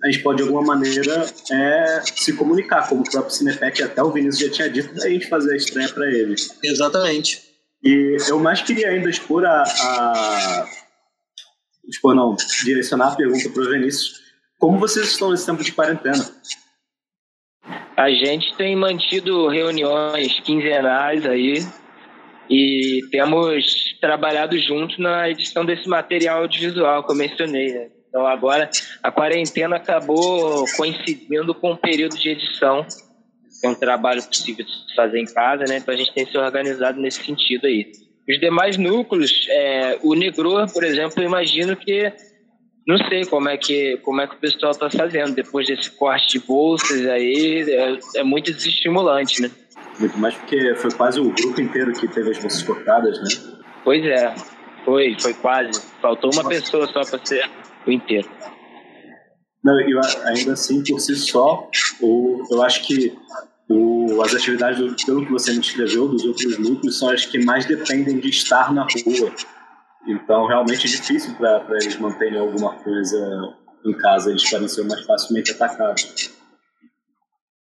a 0.03 0.11
gente 0.11 0.23
pode, 0.23 0.39
de 0.39 0.45
alguma 0.45 0.63
maneira, 0.63 1.27
é, 1.51 2.03
se 2.17 2.33
comunicar, 2.33 2.89
como 2.89 3.03
o 3.03 3.11
próprio 3.11 3.31
Cinepet, 3.31 3.83
até 3.83 4.03
o 4.03 4.11
Vinícius 4.11 4.49
já 4.49 4.51
tinha 4.51 4.71
dito, 4.71 4.95
da 4.95 5.11
gente 5.11 5.29
fazer 5.29 5.53
a 5.53 5.57
estreia 5.57 5.89
para 5.91 6.11
eles. 6.11 6.57
Exatamente. 6.65 7.52
E 7.83 8.17
eu 8.29 8.39
mais 8.39 8.63
queria 8.63 8.91
ainda 8.91 9.11
expor 9.11 9.45
a, 9.45 9.63
a 9.63 10.69
expor 11.89 12.15
não, 12.15 12.37
direcionar 12.65 13.13
a 13.13 13.17
pergunta 13.17 13.49
para 13.51 13.63
o 13.63 13.71
Vinícius. 13.71 14.21
Como 14.59 14.79
vocês 14.79 15.09
estão 15.09 15.31
nesse 15.31 15.47
tempo 15.47 15.63
de 15.63 15.73
quarentena? 15.73 16.25
A 17.97 18.11
gente 18.11 18.57
tem 18.57 18.77
mantido 18.77 19.49
reuniões 19.49 20.41
quinzenais 20.41 21.27
aí 21.27 21.67
e 22.49 23.01
temos 23.11 23.97
trabalhado 24.01 24.59
junto 24.59 25.01
na 25.01 25.29
edição 25.29 25.65
desse 25.65 25.89
material 25.89 26.43
audiovisual 26.43 27.05
que 27.05 27.13
eu 27.13 27.17
mencionei. 27.17 27.73
Né? 27.73 27.91
Então 28.09 28.27
agora 28.27 28.71
a 29.03 29.11
quarentena 29.11 29.77
acabou 29.77 30.65
coincidindo 30.77 31.55
com 31.55 31.73
o 31.73 31.77
período 31.77 32.17
de 32.17 32.31
edição. 32.31 32.87
É 33.63 33.69
um 33.69 33.75
trabalho 33.75 34.23
possível 34.23 34.65
de 34.65 34.95
fazer 34.95 35.21
em 35.21 35.25
casa, 35.25 35.65
né? 35.69 35.79
Então 35.79 35.95
a 35.95 35.97
gente 35.97 36.13
tem 36.13 36.27
se 36.27 36.37
organizado 36.37 37.01
nesse 37.01 37.25
sentido 37.25 37.67
aí. 37.67 37.93
Os 38.29 38.39
demais 38.39 38.77
núcleos, 38.77 39.47
é, 39.49 39.99
o 40.03 40.15
Negror, 40.15 40.73
por 40.73 40.85
exemplo, 40.85 41.23
eu 41.23 41.27
imagino 41.27 41.77
que 41.77 42.13
não 42.87 42.99
sei 43.09 43.25
como 43.25 43.49
é 43.49 43.57
que 43.57 43.97
como 43.99 44.21
é 44.21 44.27
que 44.27 44.35
o 44.35 44.39
pessoal 44.39 44.73
está 44.73 44.91
fazendo 44.91 45.35
depois 45.35 45.67
desse 45.67 45.91
corte 45.91 46.39
de 46.39 46.47
bolsas 46.47 47.07
aí 47.07 47.65
é, 47.69 48.21
é 48.21 48.23
muito 48.25 48.53
desestimulante, 48.53 49.43
né? 49.43 49.51
Muito 49.99 50.19
mais 50.19 50.35
porque 50.35 50.75
foi 50.77 50.91
quase 50.93 51.21
o 51.21 51.31
grupo 51.31 51.61
inteiro 51.61 51.93
que 51.93 52.09
teve 52.09 52.31
as 52.31 52.39
bolsas 52.39 52.63
cortadas, 52.63 53.19
né? 53.21 53.61
Pois 53.85 54.05
é, 54.05 54.35
foi, 54.85 55.17
foi 55.21 55.35
quase. 55.35 55.81
Faltou 56.01 56.33
uma 56.33 56.49
pessoa 56.49 56.87
só 56.87 57.05
para 57.05 57.25
ser 57.25 57.49
o 57.87 57.91
inteiro. 57.91 58.29
Não, 59.63 59.81
eu, 59.81 60.01
ainda 60.25 60.55
assim, 60.55 60.83
por 60.83 60.99
si 60.99 61.15
só, 61.15 61.69
o, 62.01 62.43
eu 62.51 62.63
acho 62.63 62.85
que 62.85 63.17
o, 63.69 64.23
as 64.23 64.35
atividades, 64.35 64.79
do, 64.79 64.95
pelo 65.07 65.25
que 65.25 65.33
você 65.33 65.53
me 65.53 65.61
descreveu, 65.61 66.09
dos 66.09 66.25
outros 66.25 66.59
núcleos, 66.59 66.99
são 66.99 67.11
as 67.11 67.25
que 67.25 67.45
mais 67.45 67.65
dependem 67.67 68.19
de 68.19 68.29
estar 68.29 68.73
na 68.73 68.83
rua. 68.83 69.33
Então, 70.07 70.47
realmente 70.47 70.87
é 70.87 70.91
difícil 70.91 71.35
para 71.37 71.65
eles 71.81 71.97
manterem 71.97 72.39
alguma 72.39 72.75
coisa 72.77 73.55
em 73.85 73.93
casa, 73.95 74.31
eles 74.31 74.49
podem 74.49 74.69
ser 74.69 74.85
mais 74.85 75.05
facilmente 75.05 75.53
atacados. 75.53 76.33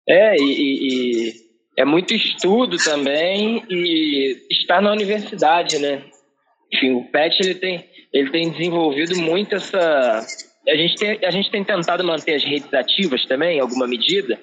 É, 0.07 0.35
e, 0.35 1.29
e 1.29 1.33
é 1.77 1.85
muito 1.85 2.13
estudo 2.13 2.77
também 2.77 3.63
e 3.69 4.37
estar 4.51 4.81
na 4.81 4.91
universidade, 4.91 5.79
né? 5.79 6.03
Enfim, 6.73 6.91
o 6.93 7.03
PET 7.05 7.39
ele 7.39 7.55
tem, 7.55 7.85
ele 8.11 8.31
tem 8.31 8.49
desenvolvido 8.51 9.15
muito 9.17 9.55
essa. 9.55 10.25
A 10.67 10.75
gente, 10.75 10.95
tem, 10.95 11.19
a 11.23 11.31
gente 11.31 11.51
tem 11.51 11.63
tentado 11.63 12.03
manter 12.03 12.35
as 12.35 12.43
redes 12.43 12.73
ativas 12.73 13.25
também, 13.25 13.57
em 13.57 13.61
alguma 13.61 13.87
medida, 13.87 14.39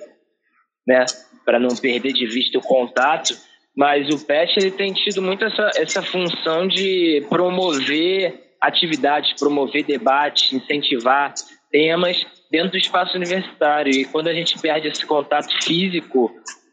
né? 0.91 1.07
Para 1.45 1.61
não 1.61 1.77
perder 1.77 2.13
de 2.13 2.27
vista 2.27 2.59
o 2.59 2.61
contato. 2.61 3.37
Mas 3.77 4.09
o 4.09 4.27
PET 4.27 4.59
ele 4.59 4.73
tem 4.73 4.93
tido 4.93 5.23
muito 5.23 5.45
essa, 5.45 5.71
essa 5.77 6.03
função 6.03 6.67
de 6.67 7.25
promover 7.29 8.49
atividades, 8.61 9.33
promover 9.39 9.85
debates, 9.85 10.53
incentivar 10.53 11.33
temas 11.71 12.27
dentro 12.51 12.73
do 12.73 12.77
espaço 12.77 13.17
universitário. 13.17 13.93
E 13.93 14.05
quando 14.05 14.27
a 14.27 14.35
gente 14.35 14.59
perde 14.59 14.89
esse 14.89 15.07
contato 15.07 15.49
físico 15.63 16.31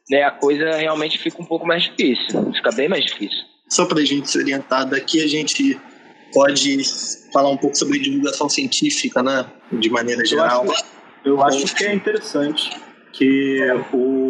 né, 0.10 0.23
a 0.23 0.32
coisa 0.32 0.71
realmente 0.71 1.19
fica 1.19 1.39
um 1.41 1.45
pouco 1.45 1.67
mais 1.67 1.84
difícil, 1.84 2.51
fica 2.53 2.71
bem 2.71 2.89
mais 2.89 3.06
difícil. 3.06 3.43
Só 3.69 3.86
para 3.86 3.99
a 3.99 4.06
gente 4.06 4.30
se 4.30 4.38
orientar, 4.39 4.89
daqui 4.89 5.21
a 5.21 5.27
gente 5.27 5.80
pode 6.34 6.77
falar 7.32 7.49
um 7.49 7.58
pouco 7.58 7.77
sobre 7.77 7.99
divulgação 7.99 8.49
científica, 8.49 9.21
né, 9.21 9.45
de 9.71 9.89
maneira 9.89 10.25
geral. 10.25 10.65
Eu 10.65 10.71
acho, 10.71 10.86
eu 11.25 11.43
acho 11.43 11.75
que 11.75 11.84
é 11.84 11.93
interessante 11.93 12.87
que 13.17 13.62
o 13.93 14.27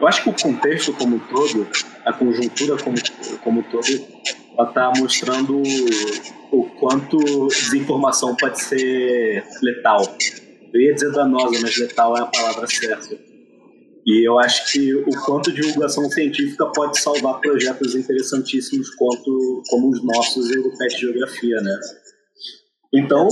eu 0.00 0.08
acho 0.08 0.24
que 0.24 0.30
o 0.30 0.34
contexto 0.34 0.92
como 0.92 1.16
um 1.16 1.18
todo, 1.20 1.66
a 2.04 2.12
conjuntura 2.12 2.76
como, 2.82 2.96
como 3.42 3.60
um 3.60 3.62
todo, 3.62 3.86
está 3.86 4.92
mostrando 4.98 5.62
o 6.50 6.64
quanto 6.80 7.46
desinformação 7.46 8.34
pode 8.36 8.60
ser 8.60 9.44
letal. 9.62 10.02
Eu 10.72 10.80
ia 10.80 10.94
dizer 10.94 11.12
danosa, 11.12 11.60
mas 11.62 11.76
letal 11.76 12.16
é 12.16 12.20
a 12.20 12.26
palavra 12.26 12.66
certa 12.66 13.16
e 14.06 14.28
eu 14.28 14.38
acho 14.38 14.70
que 14.70 14.94
o 14.94 15.10
quanto 15.24 15.50
divulgação 15.50 16.08
científica 16.10 16.66
pode 16.66 17.00
salvar 17.00 17.40
projetos 17.40 17.94
interessantíssimos 17.94 18.90
quanto, 18.96 19.62
como 19.68 19.90
os 19.90 20.04
nossos 20.04 20.50
e 20.50 20.58
o 20.58 20.76
PET 20.76 21.00
Geografia, 21.00 21.56
né? 21.62 21.80
Então, 22.92 23.28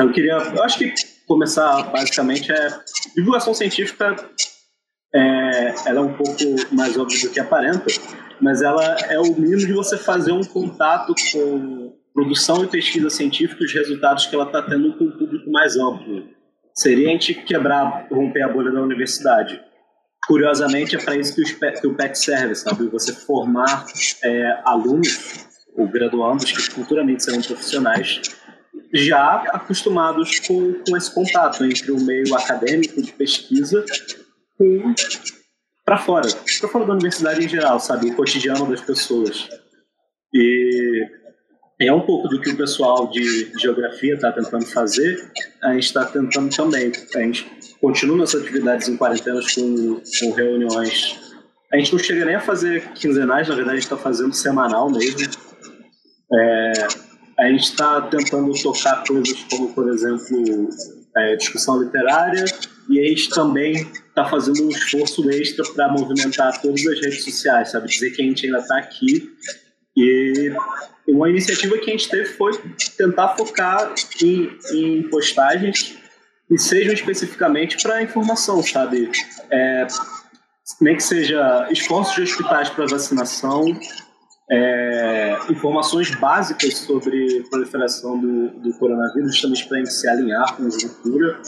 eu 0.00 0.12
queria... 0.12 0.32
Eu 0.32 0.64
acho 0.64 0.78
que 0.78 0.92
começar, 1.32 1.82
basicamente, 1.90 2.52
é... 2.52 2.68
Divulgação 3.16 3.54
científica 3.54 4.14
é, 5.14 5.74
ela 5.86 5.98
é 5.98 6.02
um 6.02 6.12
pouco 6.14 6.38
mais 6.70 6.96
óbvia 6.96 7.20
do 7.20 7.30
que 7.30 7.40
aparenta, 7.40 7.86
mas 8.40 8.62
ela 8.62 8.96
é 9.08 9.18
o 9.18 9.34
mínimo 9.34 9.58
de 9.58 9.72
você 9.72 9.96
fazer 9.96 10.32
um 10.32 10.44
contato 10.44 11.14
com 11.32 11.94
produção 12.14 12.64
e 12.64 12.68
pesquisa 12.68 13.08
científica 13.08 13.64
os 13.64 13.72
resultados 13.72 14.26
que 14.26 14.34
ela 14.34 14.44
está 14.44 14.62
tendo 14.62 14.96
com 14.96 15.04
um 15.04 15.10
público 15.10 15.50
mais 15.50 15.76
amplo 15.76 16.28
seria 16.74 17.08
a 17.08 17.12
gente 17.12 17.34
quebrar, 17.34 18.06
romper 18.10 18.42
a 18.42 18.48
bolha 18.48 18.70
da 18.70 18.82
universidade. 18.82 19.60
Curiosamente, 20.26 20.96
é 20.96 21.02
para 21.02 21.16
isso 21.16 21.34
que 21.34 21.42
o, 21.42 21.80
que 21.80 21.86
o 21.86 21.94
PET 21.94 22.18
serve, 22.18 22.54
sabe? 22.54 22.88
Você 22.88 23.12
formar 23.12 23.86
é, 24.22 24.60
alunos 24.64 25.46
ou 25.74 25.88
graduandos 25.88 26.52
que 26.52 26.60
futuramente 26.70 27.24
serão 27.24 27.40
profissionais 27.42 28.20
já 28.92 29.36
acostumados 29.52 30.40
com, 30.40 30.74
com 30.86 30.96
esse 30.96 31.12
contato 31.14 31.64
entre 31.64 31.90
o 31.90 32.00
meio 32.00 32.34
acadêmico 32.34 33.00
de 33.00 33.12
pesquisa 33.12 33.84
com 34.58 34.94
para 35.84 35.98
fora, 35.98 36.28
para 36.60 36.68
fora 36.68 36.86
da 36.86 36.92
universidade 36.92 37.44
em 37.44 37.48
geral, 37.48 37.80
sabe? 37.80 38.10
O 38.10 38.14
cotidiano 38.14 38.68
das 38.68 38.80
pessoas. 38.80 39.48
E 40.32 41.04
é 41.80 41.92
um 41.92 42.00
pouco 42.00 42.28
do 42.28 42.40
que 42.40 42.50
o 42.50 42.56
pessoal 42.56 43.08
de 43.08 43.50
geografia 43.58 44.14
está 44.14 44.30
tentando 44.30 44.64
fazer, 44.66 45.30
a 45.62 45.72
gente 45.72 45.84
está 45.84 46.04
tentando 46.04 46.54
também. 46.54 46.92
A 47.14 47.18
gente 47.18 47.50
continua 47.80 48.18
nossas 48.18 48.42
atividades 48.42 48.88
em 48.88 48.96
quarentenas 48.96 49.52
com, 49.54 50.00
com 50.20 50.32
reuniões 50.32 51.18
A 51.72 51.76
gente 51.76 51.92
não 51.92 51.98
chega 51.98 52.24
nem 52.24 52.36
a 52.36 52.40
fazer 52.40 52.92
quinzenais, 52.92 53.48
na 53.48 53.54
verdade 53.54 53.76
a 53.76 53.80
gente 53.80 53.90
está 53.92 53.96
fazendo 53.96 54.32
semanal 54.32 54.90
mesmo. 54.90 55.28
É, 56.32 56.72
a 57.42 57.48
gente 57.48 57.64
está 57.64 58.00
tentando 58.02 58.52
tocar 58.62 59.04
coisas 59.04 59.44
como, 59.50 59.72
por 59.74 59.88
exemplo, 59.88 60.68
é, 61.16 61.36
discussão 61.36 61.82
literária, 61.82 62.44
e 62.88 63.00
a 63.00 63.08
gente 63.08 63.30
também 63.30 63.72
está 63.72 64.24
fazendo 64.24 64.64
um 64.64 64.68
esforço 64.70 65.28
extra 65.30 65.64
para 65.72 65.88
movimentar 65.88 66.60
todas 66.60 66.86
as 66.86 67.00
redes 67.00 67.24
sociais, 67.24 67.70
sabe? 67.70 67.88
Dizer 67.88 68.10
que 68.10 68.22
a 68.22 68.24
gente 68.24 68.46
ainda 68.46 68.58
está 68.58 68.78
aqui. 68.78 69.30
E 69.96 70.52
uma 71.08 71.28
iniciativa 71.28 71.76
que 71.78 71.90
a 71.90 71.92
gente 71.92 72.08
teve 72.08 72.26
foi 72.26 72.52
tentar 72.96 73.36
focar 73.36 73.92
em, 74.22 74.58
em 74.72 75.02
postagens 75.04 75.96
e 76.50 76.58
sejam 76.58 76.92
especificamente 76.92 77.82
para 77.82 78.02
informação, 78.02 78.62
sabe? 78.62 79.10
É, 79.50 79.86
nem 80.80 80.96
que 80.96 81.02
seja 81.02 81.68
esforços 81.70 82.14
de 82.14 82.22
hospitais 82.22 82.68
para 82.70 82.86
vacinação, 82.86 83.64
é, 84.52 85.38
informações 85.48 86.14
básicas 86.16 86.76
sobre 86.78 87.42
proliferação 87.48 88.20
do, 88.20 88.50
do 88.50 88.74
coronavírus, 88.74 89.32
justamente 89.32 89.66
para 89.66 89.78
a 89.78 89.80
gente 89.80 89.94
se 89.94 90.06
alinhar 90.06 90.56
com 90.56 90.66
a 90.66 90.70
cultura. 90.70 91.40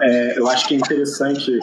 É, 0.00 0.38
eu 0.38 0.48
acho 0.48 0.66
que 0.66 0.74
é 0.74 0.78
interessante 0.78 1.58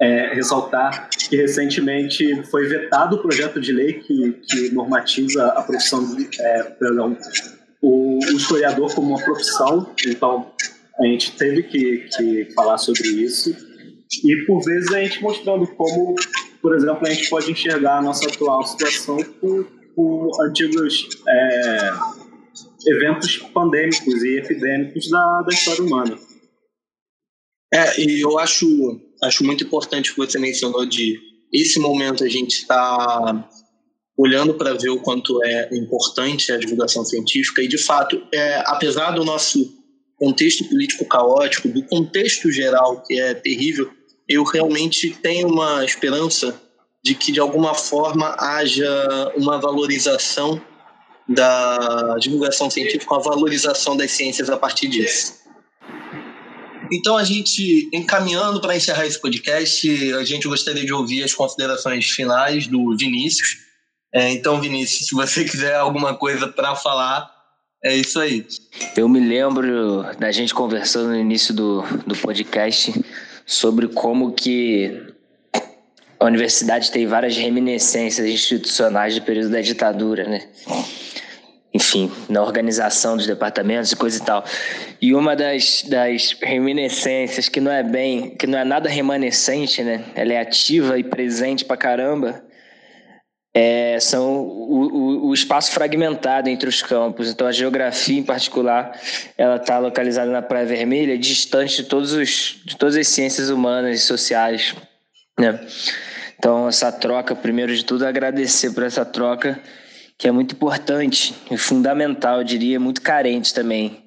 é, 0.00 0.34
ressaltar 0.34 1.10
que 1.10 1.36
recentemente 1.36 2.42
foi 2.50 2.66
vetado 2.66 3.16
o 3.16 3.18
projeto 3.22 3.60
de 3.60 3.72
lei 3.72 3.94
que, 3.94 4.32
que 4.48 4.70
normatiza 4.70 5.46
a 5.48 5.62
profissão 5.62 6.14
de, 6.14 6.28
é, 6.40 6.62
perdão, 6.62 7.16
o, 7.82 8.18
o, 8.18 8.32
historiador 8.32 8.94
como 8.94 9.08
uma 9.08 9.22
profissão. 9.22 9.94
Então, 10.06 10.50
a 10.98 11.04
gente 11.04 11.36
teve 11.36 11.62
que, 11.64 12.08
que 12.16 12.48
falar 12.54 12.78
sobre 12.78 13.06
isso. 13.08 13.54
E, 14.24 14.46
por 14.46 14.64
vezes, 14.64 14.92
a 14.92 15.00
gente 15.00 15.22
mostrando 15.22 15.66
como, 15.68 16.14
por 16.64 16.74
exemplo, 16.74 17.06
a 17.06 17.10
gente 17.10 17.28
pode 17.28 17.52
enxergar 17.52 17.98
a 17.98 18.02
nossa 18.02 18.26
atual 18.26 18.66
situação 18.66 19.22
com, 19.38 19.64
com 19.94 20.30
antigos 20.40 21.06
é, 21.28 21.90
eventos 22.86 23.36
pandêmicos 23.52 24.22
e 24.22 24.38
epidêmicos 24.38 25.10
da, 25.10 25.42
da 25.42 25.52
história 25.52 25.82
humana. 25.82 26.18
É, 27.70 28.00
e 28.00 28.18
eu 28.18 28.38
acho, 28.38 28.98
acho 29.22 29.44
muito 29.44 29.62
importante 29.62 30.10
o 30.10 30.14
que 30.14 30.20
você 30.20 30.38
mencionou 30.38 30.86
de 30.86 31.20
esse 31.52 31.78
momento 31.78 32.24
a 32.24 32.28
gente 32.30 32.54
está 32.54 33.46
olhando 34.16 34.54
para 34.54 34.72
ver 34.72 34.88
o 34.88 35.02
quanto 35.02 35.44
é 35.44 35.68
importante 35.76 36.50
a 36.50 36.56
divulgação 36.56 37.04
científica 37.04 37.60
e, 37.60 37.68
de 37.68 37.76
fato, 37.76 38.26
é, 38.32 38.62
apesar 38.64 39.10
do 39.10 39.22
nosso 39.22 39.70
contexto 40.16 40.66
político 40.70 41.04
caótico, 41.04 41.68
do 41.68 41.84
contexto 41.84 42.50
geral 42.50 43.02
que 43.02 43.20
é 43.20 43.34
terrível, 43.34 43.92
eu 44.28 44.42
realmente 44.44 45.10
tenho 45.10 45.48
uma 45.48 45.84
esperança 45.84 46.60
de 47.04 47.14
que, 47.14 47.30
de 47.30 47.40
alguma 47.40 47.74
forma, 47.74 48.34
haja 48.38 49.32
uma 49.36 49.58
valorização 49.60 50.60
da 51.28 52.16
divulgação 52.18 52.70
científica, 52.70 53.12
uma 53.14 53.22
valorização 53.22 53.96
das 53.96 54.10
ciências 54.10 54.48
a 54.48 54.56
partir 54.56 54.88
disso. 54.88 55.34
Então, 56.92 57.16
a 57.16 57.24
gente, 57.24 57.88
encaminhando 57.92 58.60
para 58.60 58.76
encerrar 58.76 59.06
esse 59.06 59.20
podcast, 59.20 60.14
a 60.14 60.24
gente 60.24 60.46
gostaria 60.46 60.84
de 60.84 60.92
ouvir 60.92 61.22
as 61.22 61.34
considerações 61.34 62.10
finais 62.10 62.66
do 62.66 62.96
Vinícius. 62.96 63.56
É, 64.14 64.30
então, 64.30 64.60
Vinícius, 64.60 65.08
se 65.08 65.14
você 65.14 65.44
quiser 65.48 65.76
alguma 65.76 66.14
coisa 66.14 66.46
para 66.46 66.74
falar, 66.74 67.30
é 67.82 67.96
isso 67.96 68.18
aí. 68.18 68.46
Eu 68.96 69.08
me 69.08 69.20
lembro 69.20 70.04
da 70.18 70.30
gente 70.30 70.54
conversando 70.54 71.08
no 71.08 71.16
início 71.16 71.54
do, 71.54 71.82
do 72.06 72.16
podcast 72.16 72.92
sobre 73.46 73.88
como 73.88 74.32
que 74.32 75.02
a 76.18 76.24
universidade 76.24 76.90
tem 76.90 77.06
várias 77.06 77.36
reminiscências 77.36 78.26
institucionais 78.26 79.14
do 79.14 79.22
período 79.22 79.50
da 79.50 79.60
ditadura, 79.60 80.24
né? 80.24 80.48
enfim, 81.74 82.08
na 82.28 82.40
organização 82.40 83.16
dos 83.16 83.26
departamentos 83.26 83.90
e 83.90 83.96
coisa 83.96 84.22
e 84.22 84.24
tal. 84.24 84.44
E 85.02 85.12
uma 85.12 85.34
das, 85.34 85.82
das 85.88 86.36
reminiscências 86.40 87.48
que 87.48 87.60
não 87.60 87.72
é 87.72 87.82
bem, 87.82 88.30
que 88.30 88.46
não 88.46 88.56
é 88.56 88.64
nada 88.64 88.88
remanescente, 88.88 89.82
né? 89.82 90.04
Ela 90.14 90.34
é 90.34 90.40
ativa 90.40 90.96
e 90.96 91.02
presente 91.02 91.64
pra 91.64 91.76
caramba. 91.76 92.44
É, 93.56 94.00
são 94.00 94.40
o, 94.42 94.82
o, 94.82 95.28
o, 95.28 95.34
espaço 95.34 95.70
fragmentado 95.70 96.48
entre 96.48 96.68
os 96.68 96.82
campos. 96.82 97.30
Então, 97.30 97.46
a 97.46 97.52
geografia, 97.52 98.18
em 98.18 98.22
particular, 98.24 98.98
ela 99.38 99.56
está 99.56 99.78
localizada 99.78 100.28
na 100.28 100.42
Praia 100.42 100.66
Vermelha, 100.66 101.16
distante 101.16 101.76
de, 101.76 101.84
todos 101.84 102.12
os, 102.12 102.60
de 102.64 102.76
todas 102.76 102.96
as 102.96 103.06
ciências 103.06 103.50
humanas 103.50 103.96
e 103.96 104.02
sociais. 104.02 104.74
Né? 105.38 105.60
Então, 106.36 106.66
essa 106.68 106.90
troca, 106.90 107.34
primeiro 107.36 107.74
de 107.74 107.84
tudo, 107.84 108.04
agradecer 108.04 108.72
por 108.72 108.82
essa 108.82 109.04
troca 109.04 109.60
que 110.18 110.28
é 110.28 110.32
muito 110.32 110.54
importante 110.54 111.34
e 111.50 111.56
fundamental, 111.56 112.38
eu 112.38 112.44
diria, 112.44 112.78
muito 112.80 113.00
carente 113.02 113.54
também. 113.54 114.04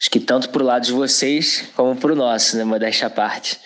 Acho 0.00 0.10
que 0.10 0.20
tanto 0.20 0.50
para 0.50 0.62
o 0.62 0.66
lado 0.66 0.84
de 0.84 0.92
vocês 0.92 1.70
como 1.74 1.96
para 1.96 2.12
o 2.12 2.16
nosso, 2.16 2.56
né, 2.56 2.64
modéstia 2.64 3.06
à 3.06 3.10
parte. 3.10 3.58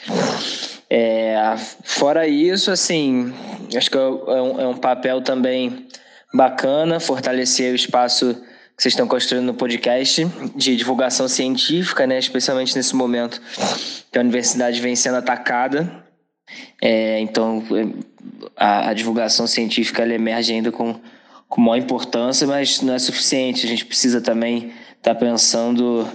É, 0.93 1.55
fora 1.85 2.27
isso, 2.27 2.71
assim, 2.71 3.33
acho 3.77 3.91
que 3.91 3.97
é 3.97 4.01
um, 4.01 4.61
é 4.61 4.67
um 4.67 4.77
papel 4.77 5.23
também 5.23 5.87
bacana 6.35 6.99
fortalecer 6.99 7.73
o 7.73 7.77
espaço 7.77 8.35
que 8.35 8.83
vocês 8.83 8.93
estão 8.93 9.07
construindo 9.07 9.45
no 9.45 9.55
podcast 9.55 10.27
de 10.57 10.75
divulgação 10.75 11.29
científica, 11.29 12.07
né, 12.07 12.19
especialmente 12.19 12.75
nesse 12.75 12.97
momento 12.97 13.41
que 14.11 14.19
a 14.19 14.21
universidade 14.21 14.81
vem 14.81 14.97
sendo 14.97 15.19
atacada. 15.19 16.05
É, 16.83 17.21
então, 17.21 17.63
a, 18.57 18.89
a 18.91 18.95
divulgação 18.95 19.47
científica 19.47 20.03
emerge 20.03 20.53
ainda 20.53 20.73
com 20.73 20.99
com 21.51 21.61
maior 21.61 21.83
importância, 21.83 22.47
mas 22.47 22.81
não 22.81 22.95
é 22.95 22.99
suficiente. 22.99 23.67
A 23.67 23.69
gente 23.69 23.85
precisa 23.85 24.21
também 24.21 24.73
estar 24.97 25.15
tá 25.15 25.15
pensando, 25.15 26.09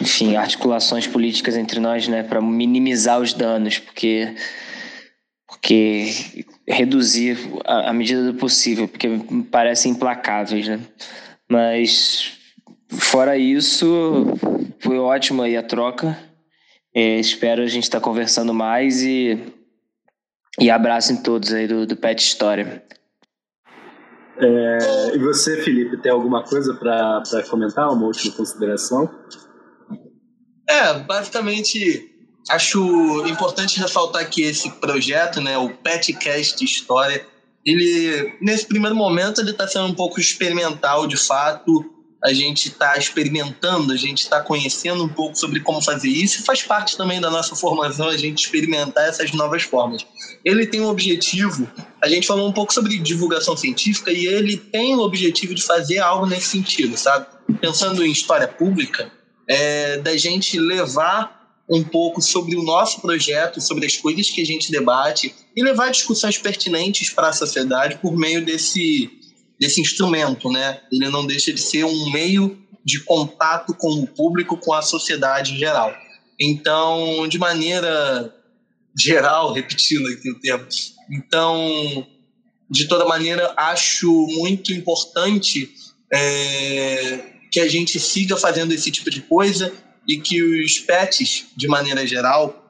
enfim, 0.00 0.36
articulações 0.36 1.06
políticas 1.06 1.56
entre 1.56 1.80
nós, 1.80 2.08
né, 2.08 2.22
para 2.22 2.40
minimizar 2.40 3.20
os 3.20 3.32
danos, 3.32 3.78
porque 3.78 4.34
porque 5.46 6.44
reduzir 6.66 7.38
à 7.64 7.92
medida 7.92 8.24
do 8.24 8.34
possível, 8.34 8.86
porque 8.88 9.08
parecem 9.50 9.92
implacáveis, 9.92 10.68
né? 10.68 10.80
Mas 11.48 12.32
fora 12.88 13.36
isso, 13.36 14.26
foi 14.80 14.98
ótima 14.98 15.44
aí 15.44 15.56
a 15.56 15.62
troca. 15.62 16.18
É, 16.94 17.18
espero 17.18 17.62
a 17.62 17.66
gente 17.66 17.84
estar 17.84 17.98
tá 17.98 18.04
conversando 18.04 18.52
mais 18.52 19.02
e, 19.02 19.38
e 20.60 20.70
abraço 20.70 21.12
em 21.12 21.22
todos 21.22 21.52
aí 21.52 21.66
do, 21.66 21.86
do 21.86 21.96
Pet 21.96 22.20
História. 22.20 22.84
É, 24.36 25.14
e 25.14 25.18
você, 25.18 25.62
Felipe, 25.62 25.96
tem 25.98 26.10
alguma 26.10 26.42
coisa 26.42 26.74
para 26.74 27.22
comentar, 27.48 27.90
uma 27.90 28.06
última 28.06 28.34
consideração? 28.34 29.08
É, 30.68 30.94
basicamente, 30.94 32.10
acho 32.48 33.26
importante 33.26 33.78
ressaltar 33.78 34.28
que 34.28 34.42
esse 34.42 34.70
projeto, 34.70 35.40
né, 35.40 35.58
o 35.58 35.70
Petcast 35.70 36.64
História, 36.64 37.26
ele, 37.64 38.36
nesse 38.40 38.66
primeiro 38.66 38.94
momento, 38.94 39.40
ele 39.40 39.50
está 39.50 39.66
sendo 39.66 39.86
um 39.86 39.94
pouco 39.94 40.20
experimental, 40.20 41.06
de 41.06 41.16
fato, 41.16 41.90
a 42.24 42.32
gente 42.32 42.68
está 42.68 42.96
experimentando, 42.96 43.92
a 43.92 43.96
gente 43.96 44.22
está 44.22 44.40
conhecendo 44.40 45.04
um 45.04 45.08
pouco 45.08 45.36
sobre 45.36 45.60
como 45.60 45.82
fazer 45.82 46.08
isso 46.08 46.40
e 46.40 46.44
faz 46.44 46.62
parte 46.62 46.96
também 46.96 47.20
da 47.20 47.30
nossa 47.30 47.54
formação 47.54 48.08
a 48.08 48.16
gente 48.16 48.44
experimentar 48.44 49.06
essas 49.06 49.32
novas 49.32 49.62
formas. 49.62 50.06
Ele 50.42 50.66
tem 50.66 50.80
um 50.80 50.88
objetivo, 50.88 51.70
a 52.02 52.08
gente 52.08 52.26
falou 52.26 52.48
um 52.48 52.52
pouco 52.52 52.72
sobre 52.72 52.98
divulgação 52.98 53.54
científica 53.54 54.10
e 54.10 54.26
ele 54.26 54.56
tem 54.56 54.94
o 54.96 55.00
objetivo 55.00 55.54
de 55.54 55.62
fazer 55.62 55.98
algo 55.98 56.24
nesse 56.24 56.48
sentido, 56.48 56.96
sabe? 56.96 57.26
Pensando 57.60 58.02
em 58.02 58.10
história 58.10 58.48
pública, 58.48 59.12
é, 59.48 59.98
da 59.98 60.16
gente 60.16 60.58
levar 60.58 61.44
um 61.68 61.82
pouco 61.82 62.20
sobre 62.20 62.56
o 62.56 62.62
nosso 62.62 63.00
projeto, 63.00 63.60
sobre 63.60 63.86
as 63.86 63.96
coisas 63.96 64.30
que 64.30 64.42
a 64.42 64.44
gente 64.44 64.70
debate 64.70 65.34
e 65.56 65.62
levar 65.62 65.90
discussões 65.90 66.36
pertinentes 66.36 67.10
para 67.10 67.28
a 67.28 67.32
sociedade 67.32 67.98
por 67.98 68.16
meio 68.16 68.44
desse 68.44 69.10
desse 69.58 69.80
instrumento, 69.80 70.50
né? 70.50 70.80
Ele 70.90 71.08
não 71.08 71.24
deixa 71.24 71.52
de 71.52 71.60
ser 71.60 71.84
um 71.84 72.10
meio 72.10 72.58
de 72.84 73.00
contato 73.00 73.72
com 73.74 73.92
o 73.92 74.06
público, 74.06 74.58
com 74.58 74.74
a 74.74 74.82
sociedade 74.82 75.54
em 75.54 75.58
geral. 75.58 75.94
Então, 76.38 77.26
de 77.28 77.38
maneira 77.38 78.34
geral, 78.98 79.52
repetindo 79.52 80.06
aqui 80.08 80.30
o 80.30 80.40
termo, 80.40 80.66
então, 81.10 82.06
de 82.68 82.86
toda 82.86 83.04
maneira, 83.04 83.54
acho 83.56 84.10
muito 84.10 84.72
importante 84.72 85.72
é, 86.12 87.33
que 87.54 87.60
a 87.60 87.68
gente 87.68 88.00
siga 88.00 88.36
fazendo 88.36 88.72
esse 88.72 88.90
tipo 88.90 89.08
de 89.08 89.20
coisa 89.20 89.72
e 90.08 90.18
que 90.18 90.42
os 90.42 90.80
PETs, 90.80 91.44
de 91.56 91.68
maneira 91.68 92.04
geral, 92.04 92.68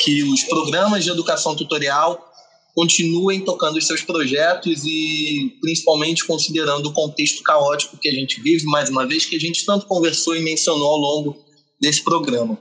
que 0.00 0.22
os 0.22 0.42
programas 0.44 1.04
de 1.04 1.10
educação 1.10 1.54
tutorial 1.54 2.32
continuem 2.74 3.44
tocando 3.44 3.76
os 3.76 3.86
seus 3.86 4.00
projetos 4.00 4.84
e 4.86 5.58
principalmente 5.60 6.26
considerando 6.26 6.86
o 6.86 6.94
contexto 6.94 7.42
caótico 7.42 7.98
que 7.98 8.08
a 8.08 8.12
gente 8.12 8.40
vive, 8.40 8.64
mais 8.64 8.88
uma 8.88 9.06
vez, 9.06 9.26
que 9.26 9.36
a 9.36 9.38
gente 9.38 9.66
tanto 9.66 9.84
conversou 9.84 10.34
e 10.34 10.40
mencionou 10.40 10.88
ao 10.88 10.96
longo 10.96 11.44
desse 11.78 12.02
programa. 12.02 12.58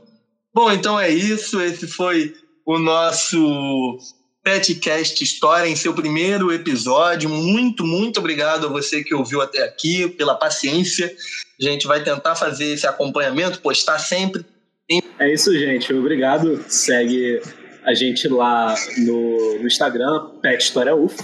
Bom, 0.54 0.74
então 0.74 1.00
é 1.00 1.10
isso. 1.10 1.62
Esse 1.62 1.88
foi 1.88 2.34
o 2.66 2.78
nosso 2.78 3.98
Petcast 4.44 5.24
História 5.24 5.70
em 5.70 5.76
seu 5.76 5.94
primeiro 5.94 6.52
episódio. 6.52 7.30
Muito, 7.30 7.86
muito 7.86 8.20
obrigado 8.20 8.68
a 8.68 8.70
você 8.70 9.04
que 9.04 9.16
ouviu 9.16 9.41
até 9.41 9.64
aqui, 9.64 10.08
pela 10.10 10.36
paciência. 10.36 11.16
A 11.60 11.64
gente 11.64 11.88
vai 11.88 12.04
tentar 12.04 12.36
fazer 12.36 12.74
esse 12.74 12.86
acompanhamento, 12.86 13.62
postar 13.62 14.00
sempre. 14.00 14.46
Em... 14.89 15.02
É 15.18 15.34
isso, 15.34 15.58
gente. 15.58 15.94
Obrigado. 15.94 16.64
Segue 16.68 17.41
a 17.86 17.94
gente 17.94 18.28
lá 18.28 18.76
no, 18.98 19.60
no 19.60 19.68
Instagram, 19.68 20.32
Pet 20.41 20.62
História 20.62 20.94
UF. 20.94 21.16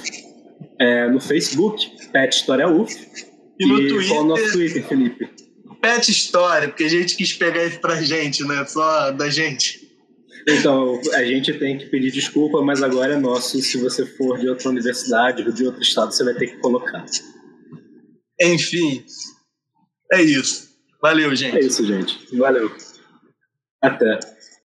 É, 0.80 1.10
no 1.10 1.20
Facebook, 1.20 1.92
Pet 2.14 2.34
História 2.34 2.70
UF. 2.70 2.96
E 3.60 3.66
no 3.66 3.82
e 3.82 3.88
Twitter. 3.90 4.08
Qual 4.08 4.20
é 4.20 4.24
o 4.24 4.28
nosso 4.28 4.52
Twitter, 4.54 4.88
Felipe? 4.88 5.30
Pet 5.82 6.10
História, 6.10 6.70
porque 6.70 6.86
a 6.86 6.90
gente 6.90 7.18
quis 7.18 7.34
pegar 7.34 7.66
isso 7.66 7.80
pra 7.80 8.02
gente, 8.02 8.46
né? 8.46 8.66
Só 8.66 9.12
da 9.12 9.30
gente. 9.30 9.89
Então, 10.58 11.00
a 11.14 11.24
gente 11.24 11.54
tem 11.54 11.78
que 11.78 11.86
pedir 11.88 12.12
desculpa, 12.12 12.62
mas 12.62 12.82
agora 12.82 13.14
é 13.14 13.18
nosso. 13.18 13.60
Se 13.62 13.78
você 13.78 14.06
for 14.06 14.40
de 14.40 14.50
outra 14.50 14.70
universidade 14.70 15.44
ou 15.44 15.52
de 15.52 15.66
outro 15.66 15.82
estado, 15.82 16.12
você 16.14 16.24
vai 16.24 16.34
ter 16.34 16.48
que 16.48 16.58
colocar. 16.58 17.06
Enfim, 18.42 19.06
é 20.12 20.22
isso. 20.22 20.70
Valeu, 21.02 21.36
gente. 21.36 21.58
É 21.58 21.60
isso, 21.62 21.86
gente. 21.86 22.36
Valeu. 22.38 22.72
Até. 23.82 24.20